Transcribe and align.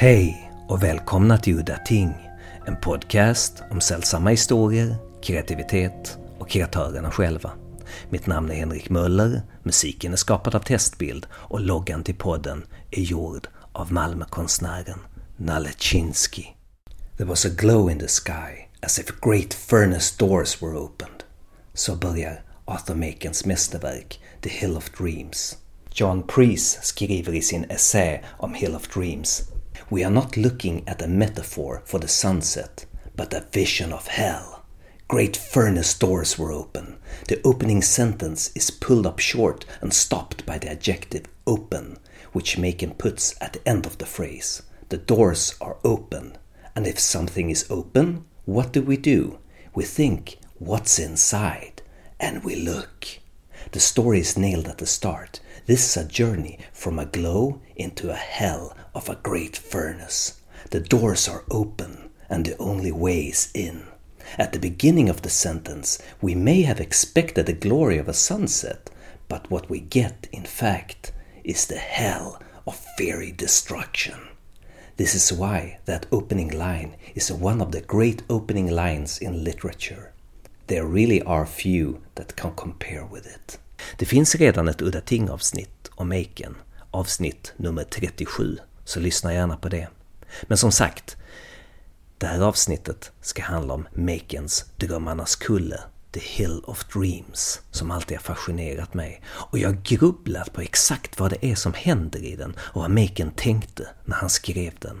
Hej 0.00 0.52
och 0.68 0.82
välkomna 0.82 1.38
till 1.38 1.58
Udda 1.58 1.76
Ting, 1.76 2.14
en 2.66 2.76
podcast 2.80 3.62
om 3.70 3.80
sällsamma 3.80 4.30
historier, 4.30 4.96
kreativitet 5.22 6.18
och 6.38 6.50
kreatörerna 6.50 7.10
själva. 7.10 7.52
Mitt 8.10 8.26
namn 8.26 8.50
är 8.50 8.54
Henrik 8.54 8.90
Möller, 8.90 9.42
musiken 9.62 10.12
är 10.12 10.16
skapad 10.16 10.54
av 10.54 10.60
Testbild 10.60 11.26
och 11.32 11.60
loggan 11.60 12.04
till 12.04 12.14
podden 12.14 12.64
är 12.90 13.00
gjord 13.00 13.48
av 13.72 13.92
Malmökonstnären 13.92 14.98
Nalle 15.36 15.70
Chinsky. 15.78 16.44
There 17.16 17.28
was 17.28 17.46
a 17.46 17.50
glow 17.58 17.90
in 17.90 17.98
the 17.98 18.08
sky, 18.08 18.68
as 18.82 18.98
if 18.98 19.20
great 19.20 19.54
furnace 19.54 20.16
doors 20.18 20.62
were 20.62 20.78
opened. 20.78 21.24
Så 21.74 21.96
börjar 21.96 22.42
Arthur 22.64 22.94
Makens 22.94 23.44
mästerverk 23.44 24.20
The 24.40 24.50
Hill 24.50 24.76
of 24.76 24.90
Dreams. 24.98 25.56
John 25.92 26.22
Preece 26.22 26.78
skriver 26.82 27.34
i 27.34 27.42
sin 27.42 27.64
essä 27.64 28.20
om 28.38 28.54
Hill 28.54 28.74
of 28.74 28.88
Dreams 28.94 29.57
We 29.90 30.04
are 30.04 30.10
not 30.10 30.36
looking 30.36 30.86
at 30.86 31.02
a 31.02 31.08
metaphor 31.08 31.82
for 31.84 31.98
the 31.98 32.08
sunset, 32.08 32.86
but 33.16 33.34
a 33.34 33.46
vision 33.52 33.92
of 33.92 34.06
hell. 34.06 34.64
Great 35.08 35.36
furnace 35.36 35.94
doors 35.94 36.38
were 36.38 36.52
open. 36.52 36.98
The 37.28 37.40
opening 37.42 37.80
sentence 37.80 38.50
is 38.54 38.70
pulled 38.70 39.06
up 39.06 39.18
short 39.18 39.64
and 39.80 39.94
stopped 39.94 40.44
by 40.44 40.58
the 40.58 40.70
adjective 40.70 41.24
open, 41.46 41.96
which 42.32 42.58
Machen 42.58 42.90
puts 42.92 43.34
at 43.40 43.54
the 43.54 43.66
end 43.66 43.86
of 43.86 43.96
the 43.98 44.06
phrase. 44.06 44.62
The 44.90 44.98
doors 44.98 45.54
are 45.60 45.78
open. 45.82 46.36
And 46.76 46.86
if 46.86 46.98
something 46.98 47.48
is 47.50 47.66
open, 47.70 48.26
what 48.44 48.72
do 48.72 48.82
we 48.82 48.96
do? 48.96 49.38
We 49.74 49.84
think, 49.84 50.38
what's 50.58 50.98
inside? 50.98 51.82
And 52.20 52.44
we 52.44 52.56
look. 52.56 53.06
The 53.72 53.80
story 53.80 54.20
is 54.20 54.38
nailed 54.38 54.68
at 54.68 54.78
the 54.78 54.86
start. 54.86 55.40
This 55.66 55.96
is 55.96 56.04
a 56.04 56.08
journey 56.08 56.58
from 56.72 56.98
a 56.98 57.06
glow 57.06 57.60
into 57.76 58.10
a 58.10 58.14
hell 58.14 58.76
of 58.94 59.08
a 59.08 59.18
great 59.22 59.56
furnace. 59.56 60.40
The 60.70 60.80
doors 60.80 61.28
are 61.28 61.44
open, 61.50 62.10
and 62.28 62.44
the 62.44 62.56
only 62.58 62.92
way 62.92 63.22
is 63.22 63.50
in. 63.54 63.84
At 64.36 64.52
the 64.52 64.58
beginning 64.58 65.08
of 65.08 65.22
the 65.22 65.30
sentence, 65.30 65.98
we 66.20 66.34
may 66.34 66.62
have 66.62 66.80
expected 66.80 67.46
the 67.46 67.52
glory 67.52 67.98
of 67.98 68.08
a 68.08 68.12
sunset, 68.12 68.90
but 69.28 69.50
what 69.50 69.70
we 69.70 69.80
get, 69.80 70.28
in 70.32 70.44
fact, 70.44 71.12
is 71.44 71.66
the 71.66 71.76
hell 71.76 72.42
of 72.66 72.86
fiery 72.98 73.32
destruction. 73.32 74.18
This 74.96 75.14
is 75.14 75.32
why 75.32 75.78
that 75.84 76.06
opening 76.10 76.50
line 76.50 76.96
is 77.14 77.32
one 77.32 77.60
of 77.62 77.72
the 77.72 77.80
great 77.80 78.22
opening 78.28 78.70
lines 78.70 79.18
in 79.18 79.44
literature. 79.44 80.12
There 80.66 80.84
really 80.84 81.22
are 81.22 81.46
few 81.46 82.00
that 82.14 82.36
can 82.36 82.52
compare 82.54 83.06
with 83.06 83.26
it. 83.26 83.58
Det 83.96 84.06
finns 84.06 84.34
redan 84.34 84.68
ett 84.68 84.82
Udda 84.82 85.00
Ting-avsnitt 85.00 85.88
om 85.94 86.08
Maken, 86.08 86.56
avsnitt 86.90 87.52
nummer 87.56 87.84
37, 87.84 88.58
så 88.88 89.00
lyssna 89.00 89.34
gärna 89.34 89.56
på 89.56 89.68
det. 89.68 89.88
Men 90.42 90.58
som 90.58 90.72
sagt, 90.72 91.16
det 92.18 92.26
här 92.26 92.40
avsnittet 92.40 93.12
ska 93.20 93.42
handla 93.42 93.74
om 93.74 93.88
Makens 93.92 94.64
Drömmarnas 94.76 95.36
kulle, 95.36 95.80
The 96.12 96.20
Hill 96.20 96.60
of 96.64 96.84
Dreams, 96.84 97.60
som 97.70 97.90
alltid 97.90 98.16
har 98.16 98.22
fascinerat 98.22 98.94
mig. 98.94 99.22
Och 99.28 99.58
jag 99.58 99.68
har 99.68 99.82
grubblat 99.84 100.52
på 100.52 100.60
exakt 100.60 101.20
vad 101.20 101.30
det 101.30 101.46
är 101.46 101.54
som 101.54 101.74
händer 101.74 102.24
i 102.24 102.36
den 102.36 102.56
och 102.58 102.80
vad 102.80 102.90
Maken 102.90 103.30
tänkte 103.30 103.88
när 104.04 104.16
han 104.16 104.30
skrev 104.30 104.72
den. 104.78 105.00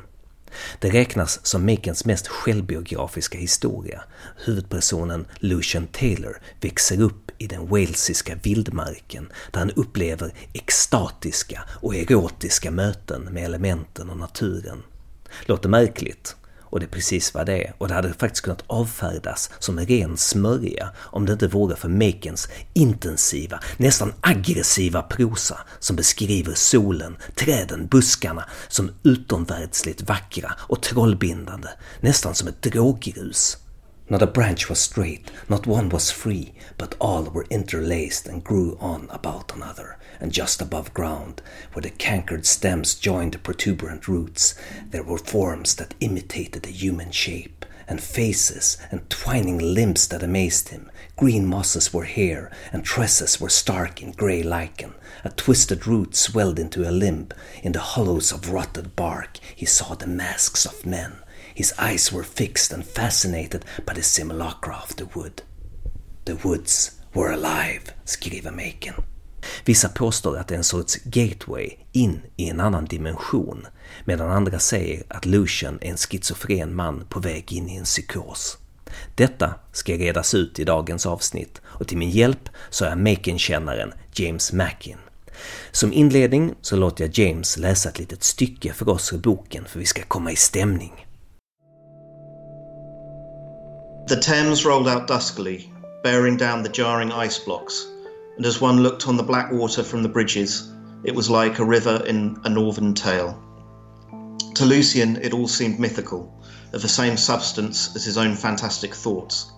Det 0.78 0.90
räknas 0.90 1.46
som 1.46 1.66
Makens 1.66 2.04
mest 2.04 2.28
självbiografiska 2.28 3.38
historia. 3.38 4.04
Huvudpersonen 4.44 5.26
Lucian 5.38 5.86
Taylor 5.86 6.40
växer 6.60 7.00
upp 7.00 7.27
i 7.38 7.46
den 7.46 7.68
walesiska 7.68 8.34
vildmarken 8.42 9.32
där 9.50 9.58
han 9.58 9.70
upplever 9.70 10.34
extatiska 10.52 11.62
och 11.80 11.96
erotiska 11.96 12.70
möten 12.70 13.22
med 13.22 13.44
elementen 13.44 14.10
och 14.10 14.16
naturen. 14.16 14.82
Låter 15.46 15.68
märkligt, 15.68 16.36
och 16.70 16.80
det 16.80 16.86
är 16.86 16.90
precis 16.90 17.34
vad 17.34 17.46
det 17.46 17.64
är. 17.64 17.74
Och 17.78 17.88
det 17.88 17.94
hade 17.94 18.12
faktiskt 18.12 18.44
kunnat 18.44 18.64
avfärdas 18.66 19.50
som 19.58 19.78
en 19.78 19.86
ren 19.86 20.16
smörja 20.16 20.90
om 20.98 21.26
det 21.26 21.32
inte 21.32 21.48
vore 21.48 21.76
för 21.76 21.88
Makens 21.88 22.48
intensiva, 22.74 23.60
nästan 23.76 24.12
aggressiva 24.20 25.02
prosa 25.02 25.58
som 25.78 25.96
beskriver 25.96 26.54
solen, 26.54 27.16
träden, 27.34 27.86
buskarna 27.86 28.44
som 28.68 28.90
utomvärldsligt 29.02 30.02
vackra 30.02 30.52
och 30.58 30.82
trollbindande, 30.82 31.68
nästan 32.00 32.34
som 32.34 32.48
ett 32.48 32.62
drogrus. 32.62 33.58
Not 34.10 34.22
a 34.22 34.26
branch 34.26 34.68
was 34.68 34.80
straight, 34.80 35.30
not 35.48 35.66
one 35.66 35.90
was 35.90 36.10
free, 36.10 36.54
but 36.78 36.94
all 36.98 37.24
were 37.24 37.46
interlaced 37.50 38.26
and 38.26 38.42
grew 38.42 38.78
on 38.80 39.06
about 39.10 39.54
another 39.54 39.98
and 40.20 40.32
just 40.32 40.62
above 40.62 40.94
ground, 40.94 41.42
where 41.72 41.82
the 41.82 41.90
cankered 41.90 42.46
stems 42.46 42.94
joined 42.94 43.32
the 43.32 43.38
protuberant 43.38 44.08
roots, 44.08 44.54
there 44.90 45.02
were 45.02 45.18
forms 45.18 45.74
that 45.76 45.94
imitated 46.00 46.66
a 46.66 46.70
human 46.70 47.10
shape, 47.10 47.64
and 47.86 48.00
faces 48.02 48.76
and 48.90 49.08
twining 49.08 49.58
limbs 49.58 50.08
that 50.08 50.22
amazed 50.22 50.68
him. 50.68 50.90
Green 51.16 51.46
mosses 51.46 51.92
were 51.92 52.04
here, 52.04 52.50
and 52.72 52.84
tresses 52.84 53.40
were 53.40 53.48
stark 53.48 54.02
in 54.02 54.12
grey 54.12 54.42
lichen. 54.42 54.94
A 55.24 55.30
twisted 55.30 55.86
root 55.86 56.14
swelled 56.14 56.58
into 56.58 56.88
a 56.88 56.92
limb. 56.92 57.28
In 57.62 57.72
the 57.72 57.80
hollows 57.80 58.30
of 58.30 58.50
rotted 58.50 58.94
bark 58.94 59.38
he 59.54 59.66
saw 59.66 59.94
the 59.94 60.06
masks 60.06 60.66
of 60.66 60.84
men. 60.84 61.18
His 61.58 61.74
eyes 61.78 62.12
were 62.12 62.22
fixed 62.22 62.72
and 62.72 62.84
fascinated 62.84 63.64
by 63.86 63.94
the 63.94 64.02
simulacra 64.02 64.76
of 64.82 64.96
the 64.96 65.04
wood. 65.14 65.42
The 66.24 66.34
woods 66.44 66.90
were 67.12 67.32
alive, 67.32 67.80
skriver 68.04 68.50
Maken. 68.50 68.94
Vissa 69.64 69.88
påstår 69.88 70.36
att 70.36 70.48
det 70.48 70.54
är 70.54 70.58
en 70.58 70.64
sorts 70.64 70.96
gateway 71.04 71.70
in 71.92 72.20
i 72.36 72.48
en 72.48 72.60
annan 72.60 72.84
dimension, 72.84 73.66
medan 74.04 74.30
andra 74.30 74.58
säger 74.58 75.02
att 75.08 75.26
Lucian 75.26 75.78
är 75.80 75.90
en 75.90 75.96
schizofren 75.96 76.74
man 76.74 77.06
på 77.08 77.20
väg 77.20 77.52
in 77.52 77.68
i 77.68 77.76
en 77.76 77.84
psykos. 77.84 78.58
Detta 79.14 79.54
ska 79.72 79.92
redas 79.92 80.34
ut 80.34 80.58
i 80.58 80.64
dagens 80.64 81.06
avsnitt 81.06 81.60
och 81.64 81.88
till 81.88 81.98
min 81.98 82.10
hjälp 82.10 82.48
så 82.70 82.84
är 82.84 82.96
Macon-kännaren 82.96 83.92
James 84.12 84.52
Mackin. 84.52 84.98
Som 85.72 85.92
inledning 85.92 86.54
så 86.60 86.76
låter 86.76 87.04
jag 87.04 87.18
James 87.18 87.56
läsa 87.56 87.88
ett 87.88 87.98
litet 87.98 88.22
stycke 88.22 88.72
för 88.72 88.88
oss 88.88 89.12
ur 89.12 89.18
boken 89.18 89.64
för 89.64 89.78
vi 89.78 89.86
ska 89.86 90.02
komma 90.02 90.32
i 90.32 90.36
stämning. 90.36 91.07
The 94.08 94.16
Thames 94.16 94.64
rolled 94.64 94.88
out 94.88 95.06
duskily, 95.06 95.70
bearing 96.02 96.38
down 96.38 96.62
the 96.62 96.70
jarring 96.70 97.12
ice 97.12 97.38
blocks 97.38 97.86
and 98.38 98.46
as 98.46 98.58
one 98.58 98.82
looked 98.82 99.06
on 99.06 99.18
the 99.18 99.22
black 99.22 99.52
water 99.52 99.82
from 99.82 100.02
the 100.02 100.08
bridges, 100.08 100.72
it 101.04 101.14
was 101.14 101.28
like 101.28 101.58
a 101.58 101.64
river 101.64 102.02
in 102.06 102.40
a 102.44 102.48
northern 102.48 102.94
tale. 102.94 103.38
To 104.54 104.64
Lucian, 104.64 105.16
it 105.16 105.34
all 105.34 105.46
seemed 105.46 105.78
mythical, 105.78 106.42
of 106.72 106.80
the 106.80 106.88
same 106.88 107.18
substance 107.18 107.94
as 107.94 108.06
his 108.06 108.16
own 108.16 108.34
fantastic 108.34 108.94
thoughts. 108.94 109.52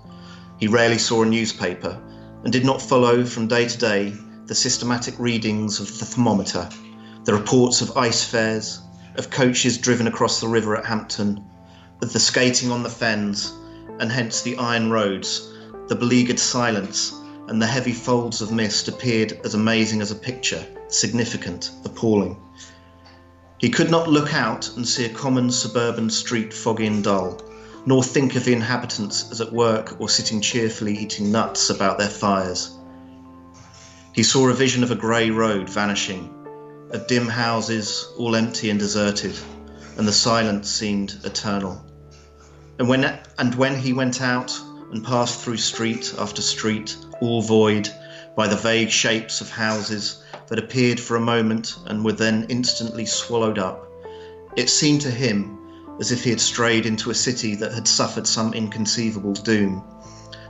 He 0.59 0.67
rarely 0.67 0.99
saw 0.99 1.22
a 1.22 1.27
newspaper 1.27 1.97
and 2.43 2.53
did 2.53 2.65
not 2.65 2.82
follow 2.82 3.25
from 3.25 3.47
day 3.47 3.69
to 3.69 3.78
day 3.78 4.12
the 4.47 4.55
systematic 4.56 5.15
readings 5.21 5.78
of 5.78 5.97
the 6.00 6.05
thermometer, 6.05 6.69
the 7.22 7.34
reports 7.34 7.82
of 7.82 7.97
ice 7.97 8.25
fairs, 8.25 8.81
of 9.15 9.31
coaches 9.31 9.78
driven 9.78 10.09
across 10.09 10.41
the 10.41 10.49
river 10.49 10.77
at 10.77 10.87
Hampton, 10.87 11.44
of 12.03 12.12
the 12.12 12.19
skating 12.19 12.72
on 12.72 12.82
the 12.82 12.91
fens, 12.91 13.53
and 14.00 14.11
hence 14.11 14.43
the 14.43 14.56
iron 14.56 14.91
roads, 14.91 15.53
the 15.88 15.94
beleaguered 15.94 16.41
silence 16.41 17.15
and 17.49 17.61
the 17.61 17.66
heavy 17.66 17.93
folds 17.93 18.41
of 18.41 18.50
mist 18.50 18.88
appeared 18.88 19.41
as 19.44 19.55
amazing 19.55 20.00
as 20.00 20.11
a 20.11 20.15
picture, 20.15 20.65
significant, 20.88 21.71
appalling. 21.84 22.37
He 23.59 23.69
could 23.69 23.91
not 23.91 24.09
look 24.09 24.33
out 24.33 24.71
and 24.77 24.88
see 24.88 25.05
a 25.05 25.12
common 25.12 25.50
suburban 25.50 26.09
street 26.09 26.55
foggy 26.55 26.87
and 26.87 27.05
dull, 27.05 27.43
nor 27.84 28.03
think 28.03 28.37
of 28.37 28.44
the 28.44 28.53
inhabitants 28.53 29.31
as 29.31 29.41
at 29.41 29.53
work 29.53 30.00
or 30.00 30.09
sitting 30.09 30.41
cheerfully 30.41 30.97
eating 30.97 31.31
nuts 31.31 31.71
about 31.71 31.99
their 31.99 32.09
fires. 32.09 32.78
He 34.14 34.23
saw 34.23 34.49
a 34.49 34.55
vision 34.55 34.82
of 34.82 34.91
a 34.91 34.97
grey 34.97 35.31
road 35.31 35.69
vanishing, 35.69 36.35
of 36.91 37.06
dim 37.06 37.29
houses 37.29 38.08
all 38.17 38.35
empty 38.35 38.70
and 38.70 38.79
deserted, 38.79 39.38
and 39.99 40.08
the 40.08 40.12
silence 40.12 40.70
seemed 40.70 41.19
eternal. 41.25 41.85
And 42.81 42.88
when, 42.88 43.19
and 43.38 43.55
when 43.56 43.79
he 43.79 43.93
went 43.93 44.23
out 44.23 44.59
and 44.91 45.05
passed 45.05 45.41
through 45.41 45.59
street 45.59 46.15
after 46.19 46.41
street, 46.41 46.97
all 47.21 47.43
void 47.43 47.91
by 48.35 48.49
the 48.49 48.56
vague 48.56 48.88
shapes 48.88 49.43
of 49.43 49.50
houses 49.50 50.23
that 50.49 50.59
appeared 50.59 50.99
for 50.99 51.15
a 51.15 51.21
moment 51.21 51.77
and 51.85 52.03
were 52.03 52.15
then 52.15 52.47
instantly 52.49 53.05
swallowed 53.05 53.59
up. 53.59 53.87
It 54.56 54.71
seemed 54.71 55.03
to 55.03 55.11
him 55.11 55.59
as 56.00 56.11
if 56.11 56.25
he 56.25 56.31
had 56.31 56.41
strayed 56.41 56.87
into 56.87 57.11
a 57.11 57.15
city 57.15 57.55
that 57.56 57.75
had 57.75 57.87
suffered 57.87 58.27
some 58.27 58.55
inconceivable 58.55 59.35
doom, 59.35 59.85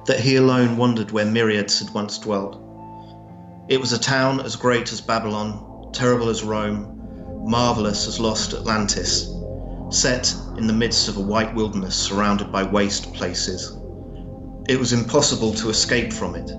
that 0.06 0.21
he 0.21 0.37
alone 0.37 0.76
wondered 0.76 1.11
where 1.11 1.26
myriads 1.26 1.81
had 1.81 1.93
once 1.93 2.17
dwelt. 2.17 2.62
It 3.69 3.81
was 3.81 3.93
a 3.93 3.99
town 3.99 4.41
as 4.41 4.55
great 4.55 4.93
as 4.93 5.00
Babylon, 5.00 5.91
terrible 5.93 6.29
as 6.29 6.44
Rome, 6.44 6.97
marvellous 7.44 8.06
as 8.06 8.21
lost 8.21 8.55
Atlantis, 8.55 9.26
set 9.90 10.34
in 10.56 10.66
the 10.66 10.72
midst 10.72 11.08
of 11.08 11.16
a 11.16 11.20
white 11.20 11.54
wilderness 11.54 11.96
surrounded 11.96 12.52
by 12.52 12.62
waste 12.62 13.12
places. 13.12 13.76
It 14.69 14.78
was 14.78 14.92
impossible 14.92 15.52
to 15.54 15.69
escape 15.69 16.12
from 16.12 16.37
it. 16.37 16.50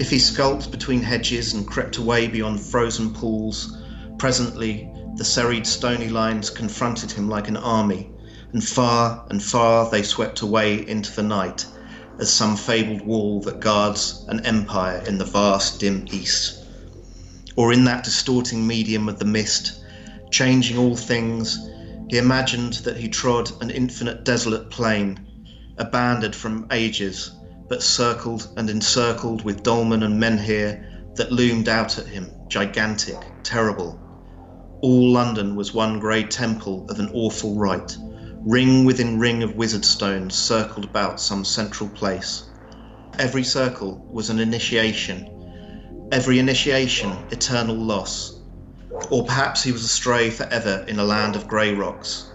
If 0.00 0.10
he 0.10 0.18
skulked 0.18 0.70
between 0.70 1.02
hedges 1.02 1.52
and 1.52 1.66
crept 1.66 1.98
away 1.98 2.26
beyond 2.26 2.60
frozen 2.60 3.12
pools, 3.12 3.76
presently 4.18 4.90
the 5.16 5.24
serried 5.24 5.66
stony 5.66 6.08
lines 6.08 6.50
confronted 6.50 7.12
him 7.12 7.28
like 7.28 7.48
an 7.48 7.56
army, 7.56 8.10
and 8.52 8.64
far 8.64 9.24
and 9.28 9.42
far 9.42 9.90
they 9.90 10.02
swept 10.02 10.40
away 10.40 10.88
into 10.88 11.14
the 11.14 11.22
night, 11.22 11.66
as 12.18 12.32
some 12.32 12.56
fabled 12.56 13.02
wall 13.02 13.40
that 13.42 13.60
guards 13.60 14.24
an 14.28 14.44
empire 14.46 15.02
in 15.06 15.18
the 15.18 15.24
vast 15.24 15.80
dim 15.80 16.06
east. 16.10 16.64
Or 17.56 17.72
in 17.72 17.84
that 17.84 18.04
distorting 18.04 18.66
medium 18.66 19.08
of 19.08 19.18
the 19.18 19.24
mist, 19.24 19.80
changing 20.30 20.78
all 20.78 20.96
things, 20.96 21.58
he 22.08 22.18
imagined 22.18 22.74
that 22.84 22.96
he 22.96 23.08
trod 23.08 23.50
an 23.62 23.70
infinite 23.70 24.24
desolate 24.24 24.70
plain, 24.70 25.18
abandoned 25.78 26.34
from 26.34 26.66
ages, 26.70 27.32
but 27.68 27.82
circled 27.82 28.48
and 28.56 28.68
encircled 28.68 29.44
with 29.44 29.62
dolmen 29.62 30.02
and 30.02 30.22
menhir 30.22 30.84
that 31.16 31.32
loomed 31.32 31.68
out 31.68 31.98
at 31.98 32.06
him, 32.06 32.30
gigantic, 32.48 33.16
terrible. 33.42 34.00
All 34.82 35.12
London 35.12 35.56
was 35.56 35.72
one 35.72 35.98
grey 35.98 36.24
temple 36.24 36.86
of 36.90 37.00
an 37.00 37.10
awful 37.14 37.54
rite, 37.56 37.96
ring 38.44 38.84
within 38.84 39.18
ring 39.18 39.42
of 39.42 39.56
wizard 39.56 39.84
stones 39.84 40.34
circled 40.34 40.84
about 40.84 41.20
some 41.20 41.44
central 41.44 41.88
place. 41.88 42.50
Every 43.18 43.44
circle 43.44 44.06
was 44.12 44.28
an 44.28 44.40
initiation, 44.40 46.08
every 46.12 46.38
initiation 46.38 47.12
eternal 47.30 47.76
loss. 47.76 48.33
Or 49.10 49.24
perhaps 49.24 49.62
he 49.62 49.72
was 49.72 49.82
astray 49.84 50.30
forever 50.30 50.84
in 50.86 50.98
a 50.98 51.04
land 51.04 51.34
of 51.34 51.48
grey 51.48 51.74
rocks. 51.74 52.30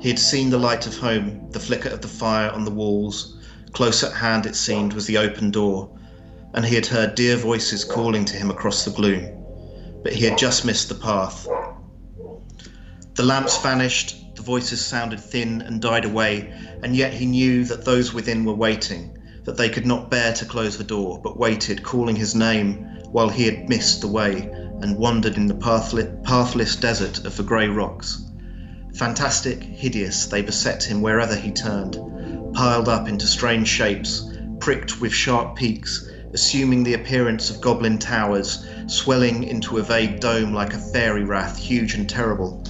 He 0.00 0.08
had 0.08 0.18
seen 0.18 0.50
the 0.50 0.58
light 0.58 0.86
of 0.86 0.98
home, 0.98 1.48
the 1.50 1.58
flicker 1.58 1.88
of 1.88 2.00
the 2.00 2.08
fire 2.08 2.50
on 2.50 2.64
the 2.64 2.70
walls. 2.70 3.36
Close 3.72 4.04
at 4.04 4.12
hand, 4.12 4.46
it 4.46 4.54
seemed, 4.54 4.92
was 4.92 5.06
the 5.06 5.18
open 5.18 5.50
door, 5.50 5.98
and 6.54 6.64
he 6.64 6.74
had 6.76 6.86
heard 6.86 7.16
dear 7.16 7.36
voices 7.36 7.84
calling 7.84 8.24
to 8.26 8.36
him 8.36 8.50
across 8.50 8.84
the 8.84 8.92
gloom. 8.92 9.44
But 10.04 10.12
he 10.12 10.24
had 10.24 10.38
just 10.38 10.64
missed 10.64 10.88
the 10.88 10.94
path. 10.94 11.46
The 13.16 13.22
lamps 13.24 13.56
vanished, 13.60 14.36
the 14.36 14.42
voices 14.42 14.80
sounded 14.84 15.18
thin 15.18 15.60
and 15.62 15.80
died 15.80 16.04
away, 16.04 16.52
and 16.82 16.94
yet 16.94 17.14
he 17.14 17.26
knew 17.26 17.64
that 17.64 17.84
those 17.84 18.12
within 18.12 18.44
were 18.44 18.54
waiting, 18.54 19.16
that 19.44 19.56
they 19.56 19.68
could 19.68 19.86
not 19.86 20.10
bear 20.10 20.32
to 20.34 20.44
close 20.44 20.78
the 20.78 20.84
door, 20.84 21.20
but 21.22 21.36
waited, 21.38 21.82
calling 21.82 22.16
his 22.16 22.34
name 22.34 22.86
while 23.10 23.28
he 23.28 23.44
had 23.46 23.68
missed 23.68 24.00
the 24.00 24.08
way 24.08 24.52
and 24.80 24.96
wandered 24.96 25.36
in 25.36 25.46
the 25.46 25.54
pathless, 26.24 26.76
desert 26.76 27.24
of 27.24 27.36
the 27.36 27.42
grey 27.42 27.68
rocks. 27.68 28.24
Fantastic, 28.94 29.62
hideous, 29.62 30.26
they 30.26 30.42
beset 30.42 30.84
him 30.84 31.02
wherever 31.02 31.34
he 31.34 31.50
turned, 31.50 31.98
piled 32.54 32.88
up 32.88 33.08
into 33.08 33.26
strange 33.26 33.68
shapes, 33.68 34.30
pricked 34.60 35.00
with 35.00 35.12
sharp 35.12 35.56
peaks, 35.56 36.08
assuming 36.32 36.82
the 36.82 36.94
appearance 36.94 37.50
of 37.50 37.60
goblin 37.60 37.98
towers, 37.98 38.66
swelling 38.86 39.44
into 39.44 39.78
a 39.78 39.82
vague 39.82 40.20
dome 40.20 40.52
like 40.52 40.74
a 40.74 40.78
fairy 40.78 41.24
wrath, 41.24 41.56
huge 41.56 41.94
and 41.94 42.08
terrible. 42.08 42.64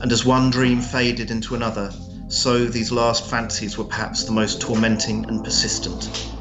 And 0.00 0.10
as 0.12 0.24
one 0.24 0.50
dream 0.50 0.80
faded 0.80 1.30
into 1.30 1.54
another, 1.54 1.92
so 2.28 2.64
these 2.64 2.90
last 2.90 3.26
fancies 3.26 3.78
were 3.78 3.84
perhaps 3.84 4.24
the 4.24 4.32
most 4.32 4.60
tormenting 4.60 5.24
and 5.26 5.44
persistent. 5.44 6.33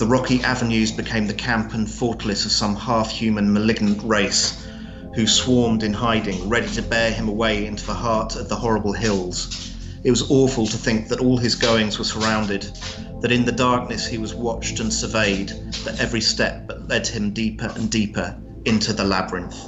The 0.00 0.06
rocky 0.06 0.42
avenues 0.42 0.90
became 0.90 1.26
the 1.26 1.34
camp 1.34 1.74
and 1.74 1.86
fortalice 1.86 2.46
of 2.46 2.52
some 2.52 2.74
half 2.74 3.10
human 3.10 3.52
malignant 3.52 4.02
race 4.02 4.66
who 5.14 5.26
swarmed 5.26 5.82
in 5.82 5.92
hiding, 5.92 6.48
ready 6.48 6.68
to 6.70 6.80
bear 6.80 7.12
him 7.12 7.28
away 7.28 7.66
into 7.66 7.84
the 7.84 7.92
heart 7.92 8.34
of 8.34 8.48
the 8.48 8.56
horrible 8.56 8.94
hills. 8.94 9.74
It 10.02 10.10
was 10.10 10.30
awful 10.30 10.66
to 10.68 10.78
think 10.78 11.08
that 11.08 11.20
all 11.20 11.36
his 11.36 11.54
goings 11.54 11.98
were 11.98 12.06
surrounded, 12.06 12.62
that 13.20 13.30
in 13.30 13.44
the 13.44 13.52
darkness 13.52 14.06
he 14.06 14.16
was 14.16 14.34
watched 14.34 14.80
and 14.80 14.90
surveyed, 14.90 15.50
that 15.84 16.00
every 16.00 16.22
step 16.22 16.72
led 16.88 17.06
him 17.06 17.34
deeper 17.34 17.70
and 17.76 17.90
deeper 17.90 18.34
into 18.64 18.94
the 18.94 19.04
labyrinth. 19.04 19.60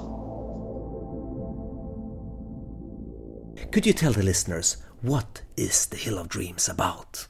Could 3.71 3.85
you 3.85 3.93
tell 3.93 4.15
the 4.15 4.23
listeners 4.23 4.79
what 5.03 5.43
is 5.59 5.85
the 5.85 5.99
Hill 5.99 6.19
of 6.19 6.31
Dreams 6.31 6.71
about? 6.71 7.27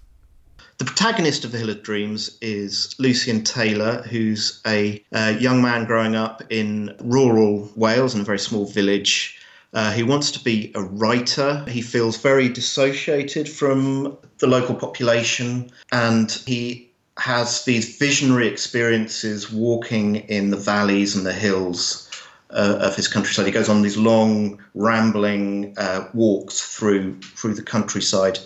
The 0.79 0.85
protagonist 0.87 1.45
of 1.45 1.53
The 1.53 1.59
Hill 1.59 1.71
of 1.71 1.83
Dreams 1.83 2.39
is 2.41 2.95
Lucian 2.99 3.45
Taylor, 3.45 4.03
who's 4.03 4.61
a, 4.67 5.05
a 5.13 5.33
young 5.39 5.61
man 5.61 5.85
growing 5.85 6.17
up 6.17 6.43
in 6.51 6.97
rural 7.01 7.71
Wales 7.77 8.15
in 8.15 8.23
a 8.23 8.25
very 8.25 8.39
small 8.39 8.67
village. 8.67 9.39
Uh, 9.75 9.93
he 9.93 10.03
wants 10.03 10.31
to 10.33 10.43
be 10.43 10.73
a 10.75 10.83
writer. 10.83 11.65
He 11.69 11.83
feels 11.83 12.17
very 12.17 12.49
dissociated 12.49 13.49
from 13.49 14.17
the 14.39 14.47
local 14.47 14.75
population, 14.75 15.71
and 15.93 16.33
he 16.47 16.91
has 17.19 17.65
these 17.65 17.99
visionary 17.99 18.49
experiences 18.49 19.53
walking 19.53 20.17
in 20.17 20.51
the 20.51 20.57
valleys 20.57 21.15
and 21.15 21.27
the 21.27 21.33
hills 21.33 22.11
uh, 22.51 22.79
of 22.81 22.97
his 22.97 23.09
countryside. 23.09 23.47
He 23.47 23.53
goes 23.53 23.69
on 23.69 23.83
these 23.83 23.97
long, 23.97 24.63
rambling 24.75 25.75
uh, 25.77 26.09
walks 26.15 26.61
through 26.61 27.21
through 27.21 27.55
the 27.55 27.63
countryside. 27.63 28.39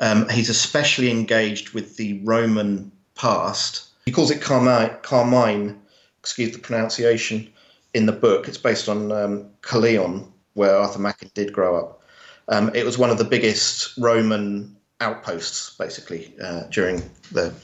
Um, 0.00 0.28
he's 0.28 0.50
especially 0.50 1.10
engaged 1.10 1.70
with 1.70 1.96
the 1.96 2.20
Roman 2.24 2.92
past. 3.14 3.88
He 4.04 4.12
calls 4.12 4.30
it 4.30 4.40
Caermaen, 4.40 5.02
Caermaen 5.02 5.80
excuse 6.26 6.52
the 6.52 6.58
pronunciation, 6.58 7.48
in 7.94 8.04
the 8.04 8.12
book. 8.12 8.48
It's 8.48 8.58
based 8.58 8.88
on 8.88 9.12
um, 9.12 9.46
Caerleon, 9.62 10.26
where 10.54 10.76
Arthur 10.76 10.98
Machen 10.98 11.30
did 11.34 11.52
grow 11.52 11.78
up. 11.78 12.02
Um, 12.48 12.72
it 12.74 12.84
was 12.84 12.98
one 12.98 13.10
of 13.10 13.18
the 13.18 13.24
biggest 13.24 13.96
Roman 13.96 14.76
outposts, 15.00 15.76
basically, 15.76 16.34
uh, 16.42 16.64
during 16.64 17.08
the 17.30 17.54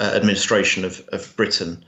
uh, 0.00 0.12
administration 0.14 0.84
of, 0.84 1.08
of 1.12 1.34
Britain. 1.36 1.84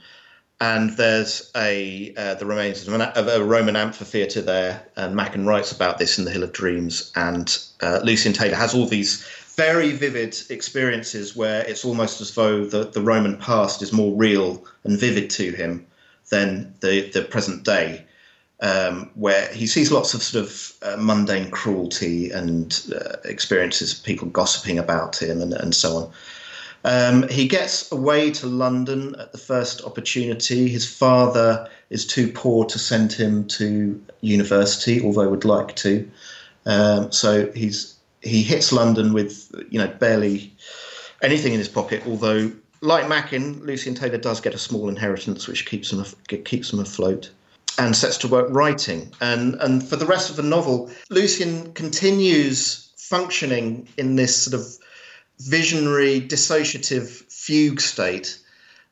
And 0.61 0.91
there's 0.91 1.51
a 1.57 2.13
uh, 2.15 2.35
the 2.35 2.45
remains 2.45 2.87
of, 2.87 2.93
an, 2.93 3.01
of, 3.01 3.27
a 3.27 3.43
Roman 3.43 3.75
amphitheatre 3.75 4.41
there, 4.41 4.87
and 4.95 5.13
Machen 5.13 5.45
writes 5.45 5.73
about 5.73 5.97
this 5.97 6.17
in 6.17 6.23
The 6.23 6.31
Hill 6.31 6.43
of 6.43 6.53
Dreams. 6.53 7.11
And 7.17 7.57
uh, 7.81 7.99
Lucian 8.01 8.31
Taylor 8.31 8.55
has 8.55 8.73
all 8.73 8.85
these 8.85 9.27
very 9.55 9.91
vivid 9.91 10.37
experiences 10.49 11.35
where 11.35 11.61
it's 11.63 11.85
almost 11.85 12.21
as 12.21 12.35
though 12.35 12.65
the, 12.65 12.85
the 12.85 13.01
Roman 13.01 13.37
past 13.37 13.81
is 13.81 13.93
more 13.93 14.15
real 14.15 14.63
and 14.83 14.99
vivid 14.99 15.29
to 15.31 15.51
him 15.51 15.85
than 16.29 16.73
the, 16.81 17.09
the 17.11 17.21
present 17.21 17.63
day 17.63 18.05
um, 18.61 19.11
where 19.15 19.51
he 19.53 19.67
sees 19.67 19.91
lots 19.91 20.13
of 20.13 20.23
sort 20.23 20.45
of 20.45 20.73
uh, 20.81 20.97
mundane 20.99 21.51
cruelty 21.51 22.31
and 22.31 22.85
uh, 22.95 23.17
experiences 23.25 23.97
of 23.97 24.03
people 24.03 24.27
gossiping 24.29 24.79
about 24.79 25.21
him 25.21 25.41
and, 25.41 25.53
and 25.53 25.75
so 25.75 25.97
on. 25.97 26.11
Um, 26.83 27.27
he 27.29 27.47
gets 27.47 27.91
away 27.91 28.31
to 28.31 28.47
London 28.47 29.15
at 29.19 29.31
the 29.31 29.39
first 29.39 29.83
opportunity. 29.83 30.67
His 30.67 30.87
father 30.87 31.67
is 31.89 32.05
too 32.05 32.31
poor 32.31 32.65
to 32.65 32.77
send 32.77 33.11
him 33.11 33.47
to 33.47 34.01
university, 34.21 35.01
although 35.03 35.27
would 35.27 35.45
like 35.45 35.75
to. 35.77 36.09
Um, 36.67 37.11
so 37.11 37.51
he's 37.53 37.94
he 38.25 38.41
hits 38.43 38.71
London 38.71 39.13
with 39.13 39.53
you 39.69 39.79
know 39.79 39.87
barely 39.87 40.53
anything 41.21 41.53
in 41.53 41.59
his 41.59 41.69
pocket. 41.69 42.03
Although, 42.05 42.51
like 42.81 43.07
Machen, 43.07 43.65
Lucian 43.65 43.95
Taylor 43.95 44.17
does 44.17 44.41
get 44.41 44.53
a 44.53 44.57
small 44.57 44.89
inheritance, 44.89 45.47
which 45.47 45.65
keeps 45.65 45.91
him 45.91 46.03
keeps 46.43 46.73
him 46.73 46.79
afloat 46.79 47.29
and 47.77 47.95
sets 47.95 48.17
to 48.19 48.27
work 48.27 48.47
writing. 48.49 49.11
And, 49.21 49.55
and 49.55 49.83
for 49.85 49.95
the 49.97 50.05
rest 50.05 50.29
of 50.29 50.37
the 50.37 50.43
novel, 50.43 50.89
Lucian 51.09 51.73
continues 51.73 52.89
functioning 52.97 53.87
in 53.97 54.15
this 54.15 54.43
sort 54.43 54.53
of 54.53 54.65
visionary, 55.39 56.21
dissociative 56.21 57.07
fugue 57.29 57.81
state 57.81 58.39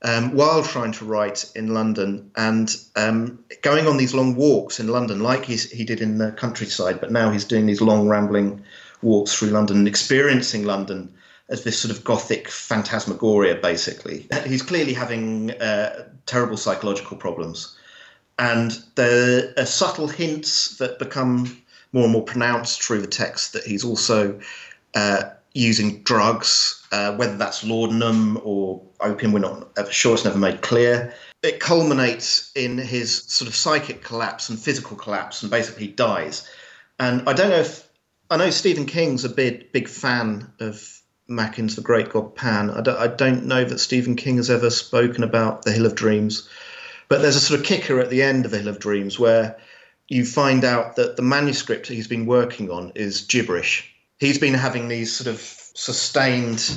um, 0.04 0.36
while 0.36 0.64
trying 0.64 0.92
to 0.94 1.06
write 1.06 1.50
in 1.56 1.74
London 1.74 2.32
and 2.36 2.76
um, 2.96 3.40
going 3.62 3.88
on 3.88 3.98
these 3.98 4.14
long 4.14 4.36
walks 4.36 4.80
in 4.80 4.88
London, 4.88 5.22
like 5.22 5.46
he 5.46 5.86
did 5.86 6.02
in 6.02 6.18
the 6.18 6.32
countryside, 6.32 7.00
but 7.00 7.12
now 7.12 7.32
he's 7.32 7.46
doing 7.46 7.66
these 7.66 7.82
long, 7.82 8.10
rambling 8.10 8.64
walks 9.04 9.34
through 9.34 9.50
London 9.50 9.78
and 9.78 9.88
experiencing 9.88 10.64
London 10.64 11.14
as 11.50 11.64
this 11.64 11.78
sort 11.78 11.96
of 11.96 12.04
gothic 12.04 12.48
phantasmagoria, 12.48 13.56
basically. 13.56 14.28
He's 14.46 14.62
clearly 14.62 14.94
having 14.94 15.52
uh, 15.52 16.08
terrible 16.26 16.58
psychological 16.58 17.18
problems 17.18 17.78
and 18.40 18.84
there 18.96 19.54
are 19.58 19.66
subtle 19.66 20.08
hints 20.08 20.78
that 20.78 21.00
become 21.00 21.62
more 21.92 22.06
and 22.06 22.14
more 22.14 22.24
pronounced 22.24 22.82
through 22.82 23.02
the 23.02 23.08
text 23.08 23.54
that 23.54 23.64
he's 23.64 23.86
also 23.86 24.40
uh, 24.96 25.24
using 25.54 26.02
drugs, 26.04 26.86
uh, 26.92 27.16
whether 27.16 27.38
that's 27.38 27.64
laudanum 27.64 28.40
or 28.44 28.82
opium, 29.02 29.32
we're 29.32 29.40
not 29.40 29.68
sure, 29.92 30.16
it's 30.16 30.26
never 30.26 30.40
made 30.40 30.62
clear. 30.62 31.14
It 31.44 31.60
culminates 31.60 32.52
in 32.56 32.78
his 32.78 33.24
sort 33.24 33.48
of 33.48 33.56
psychic 33.56 34.04
collapse 34.04 34.50
and 34.50 34.58
physical 34.58 34.98
collapse, 34.98 35.44
and 35.44 35.52
basically 35.52 35.88
dies. 35.88 36.50
And 37.00 37.28
I 37.28 37.34
don't 37.34 37.50
know 37.50 37.58
if 37.58 37.83
I 38.34 38.38
know 38.38 38.50
Stephen 38.50 38.88
King's 38.88 39.26
a 39.26 39.30
big 39.30 39.72
big 39.72 39.88
fan 39.88 40.52
of 40.60 41.00
Machen's 41.28 41.76
The 41.76 41.84
Great 41.84 42.10
God 42.10 42.34
Pan. 42.34 42.72
I 42.72 42.82
don't, 42.82 42.98
I 42.98 43.06
don't 43.06 43.46
know 43.46 43.64
that 43.64 43.78
Stephen 43.78 44.16
King 44.16 44.38
has 44.38 44.50
ever 44.50 44.72
spoken 44.72 45.24
about 45.24 45.62
The 45.62 45.72
Hill 45.72 45.86
of 45.86 45.94
Dreams. 45.94 46.50
But 47.10 47.22
there's 47.22 47.36
a 47.36 47.40
sort 47.40 47.60
of 47.60 47.66
kicker 47.68 48.00
at 48.00 48.10
the 48.10 48.24
end 48.24 48.46
of 48.46 48.50
The 48.50 48.58
Hill 48.58 48.70
of 48.70 48.80
Dreams 48.80 49.20
where 49.20 49.60
you 50.08 50.26
find 50.26 50.66
out 50.66 50.96
that 50.96 51.16
the 51.16 51.22
manuscript 51.22 51.86
he's 51.86 52.08
been 52.08 52.26
working 52.26 52.72
on 52.72 52.92
is 52.96 53.22
gibberish. 53.22 53.94
He's 54.18 54.40
been 54.40 54.56
having 54.56 54.88
these 54.88 55.16
sort 55.16 55.28
of 55.28 55.40
sustained 55.40 56.76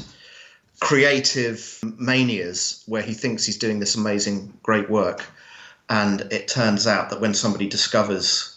creative 0.81 1.81
manias 1.83 2.85
where 2.85 3.01
he 3.01 3.15
thinks 3.15 3.47
he's 3.47 3.57
doing 3.57 3.79
this 3.79 3.95
amazing, 3.95 4.53
great 4.63 4.91
work. 4.91 5.25
And 5.89 6.21
it 6.31 6.49
turns 6.49 6.87
out 6.87 7.09
that 7.09 7.23
when 7.23 7.33
somebody 7.33 7.67
discovers 7.67 8.56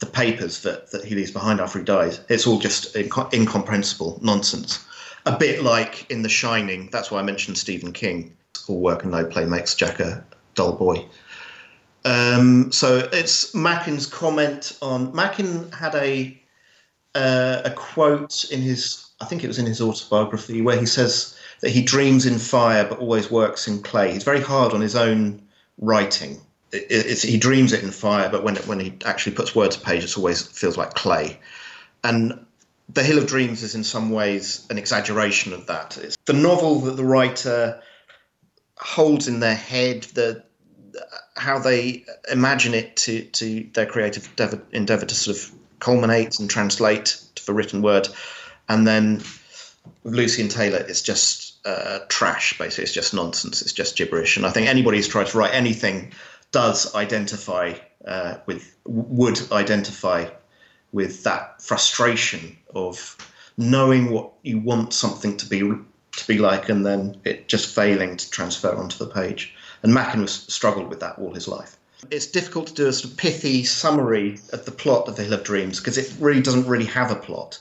the 0.00 0.06
papers 0.06 0.62
that, 0.62 0.90
that 0.92 1.04
he 1.04 1.14
leaves 1.14 1.30
behind 1.30 1.60
after 1.60 1.78
he 1.78 1.84
dies. 1.84 2.20
It's 2.28 2.46
all 2.46 2.58
just 2.58 2.94
inco- 2.94 3.32
incomprehensible 3.32 4.18
nonsense. 4.22 4.84
A 5.26 5.36
bit 5.36 5.62
like 5.62 6.10
in 6.10 6.22
The 6.22 6.28
Shining. 6.28 6.88
That's 6.92 7.10
why 7.10 7.18
I 7.18 7.22
mentioned 7.22 7.58
Stephen 7.58 7.92
King. 7.92 8.36
All 8.68 8.80
work 8.80 9.02
and 9.02 9.12
no 9.12 9.24
play 9.24 9.44
makes 9.44 9.74
Jack 9.74 10.00
a 10.00 10.24
dull 10.54 10.72
boy. 10.72 11.04
Um, 12.04 12.70
so 12.70 13.08
it's 13.12 13.54
Machen's 13.54 14.06
comment 14.06 14.78
on 14.80 15.14
Machen 15.14 15.70
had 15.72 15.94
a 15.94 16.40
uh, 17.14 17.62
a 17.64 17.70
quote 17.70 18.44
in 18.52 18.60
his 18.60 19.10
I 19.20 19.24
think 19.24 19.42
it 19.42 19.48
was 19.48 19.58
in 19.58 19.66
his 19.66 19.80
autobiography 19.80 20.62
where 20.62 20.78
he 20.78 20.86
says 20.86 21.36
that 21.60 21.70
he 21.70 21.82
dreams 21.82 22.24
in 22.24 22.38
fire 22.38 22.86
but 22.88 23.00
always 23.00 23.30
works 23.30 23.66
in 23.66 23.82
clay. 23.82 24.12
He's 24.12 24.22
very 24.22 24.40
hard 24.40 24.72
on 24.72 24.80
his 24.80 24.94
own 24.94 25.42
writing. 25.78 26.40
It, 26.72 27.22
he 27.22 27.38
dreams 27.38 27.72
it 27.72 27.82
in 27.82 27.90
fire, 27.90 28.28
but 28.28 28.44
when 28.44 28.56
it, 28.56 28.66
when 28.66 28.78
he 28.78 28.94
actually 29.04 29.36
puts 29.36 29.54
words 29.54 29.76
to 29.76 29.82
page, 29.82 30.04
it 30.04 30.18
always 30.18 30.42
feels 30.42 30.76
like 30.76 30.94
clay. 30.94 31.38
And 32.04 32.44
the 32.88 33.02
Hill 33.02 33.18
of 33.18 33.26
Dreams 33.26 33.62
is 33.62 33.74
in 33.74 33.84
some 33.84 34.10
ways 34.10 34.66
an 34.70 34.78
exaggeration 34.78 35.52
of 35.52 35.66
that. 35.66 35.96
It's 35.98 36.16
the 36.26 36.32
novel 36.32 36.80
that 36.80 36.96
the 36.96 37.04
writer 37.04 37.82
holds 38.76 39.28
in 39.28 39.40
their 39.40 39.54
head, 39.54 40.02
the 40.14 40.44
how 41.36 41.58
they 41.58 42.04
imagine 42.30 42.74
it 42.74 42.96
to, 42.96 43.22
to 43.24 43.68
their 43.72 43.86
creative 43.86 44.26
endeavor, 44.26 44.62
endeavor 44.72 45.06
to 45.06 45.14
sort 45.14 45.36
of 45.36 45.52
culminate 45.78 46.40
and 46.40 46.50
translate 46.50 47.22
to 47.34 47.46
the 47.46 47.52
written 47.52 47.82
word. 47.82 48.08
And 48.68 48.86
then 48.86 49.22
Lucian 50.04 50.48
Taylor, 50.48 50.84
it's 50.88 51.02
just 51.02 51.64
uh, 51.66 52.00
trash, 52.08 52.58
basically. 52.58 52.84
It's 52.84 52.92
just 52.92 53.14
nonsense. 53.14 53.62
It's 53.62 53.72
just 53.72 53.96
gibberish. 53.96 54.36
And 54.36 54.46
I 54.46 54.50
think 54.50 54.66
anybody 54.66 54.98
who's 54.98 55.08
tried 55.08 55.28
to 55.28 55.38
write 55.38 55.54
anything 55.54 56.12
does 56.50 56.94
identify 56.94 57.74
uh, 58.06 58.38
with, 58.46 58.76
would 58.86 59.40
identify 59.52 60.28
with 60.92 61.24
that 61.24 61.60
frustration 61.60 62.56
of 62.74 63.16
knowing 63.56 64.10
what 64.10 64.32
you 64.42 64.58
want 64.58 64.92
something 64.92 65.36
to 65.36 65.46
be 65.46 65.60
to 65.60 66.26
be 66.26 66.38
like 66.38 66.68
and 66.68 66.84
then 66.84 67.20
it 67.24 67.48
just 67.48 67.74
failing 67.74 68.16
to 68.16 68.30
transfer 68.30 68.74
onto 68.74 68.98
the 68.98 69.06
page. 69.06 69.54
And 69.82 69.94
Machen 69.94 70.22
was 70.22 70.32
struggled 70.32 70.88
with 70.88 71.00
that 71.00 71.18
all 71.18 71.34
his 71.34 71.46
life. 71.46 71.76
It's 72.10 72.26
difficult 72.26 72.68
to 72.68 72.74
do 72.74 72.86
a 72.86 72.92
sort 72.92 73.12
of 73.12 73.18
pithy 73.18 73.64
summary 73.64 74.40
of 74.52 74.64
the 74.64 74.72
plot 74.72 75.08
of 75.08 75.16
The 75.16 75.24
Hill 75.24 75.34
of 75.34 75.44
Dreams 75.44 75.78
because 75.78 75.98
it 75.98 76.12
really 76.18 76.40
doesn't 76.40 76.66
really 76.66 76.86
have 76.86 77.10
a 77.10 77.16
plot. 77.16 77.60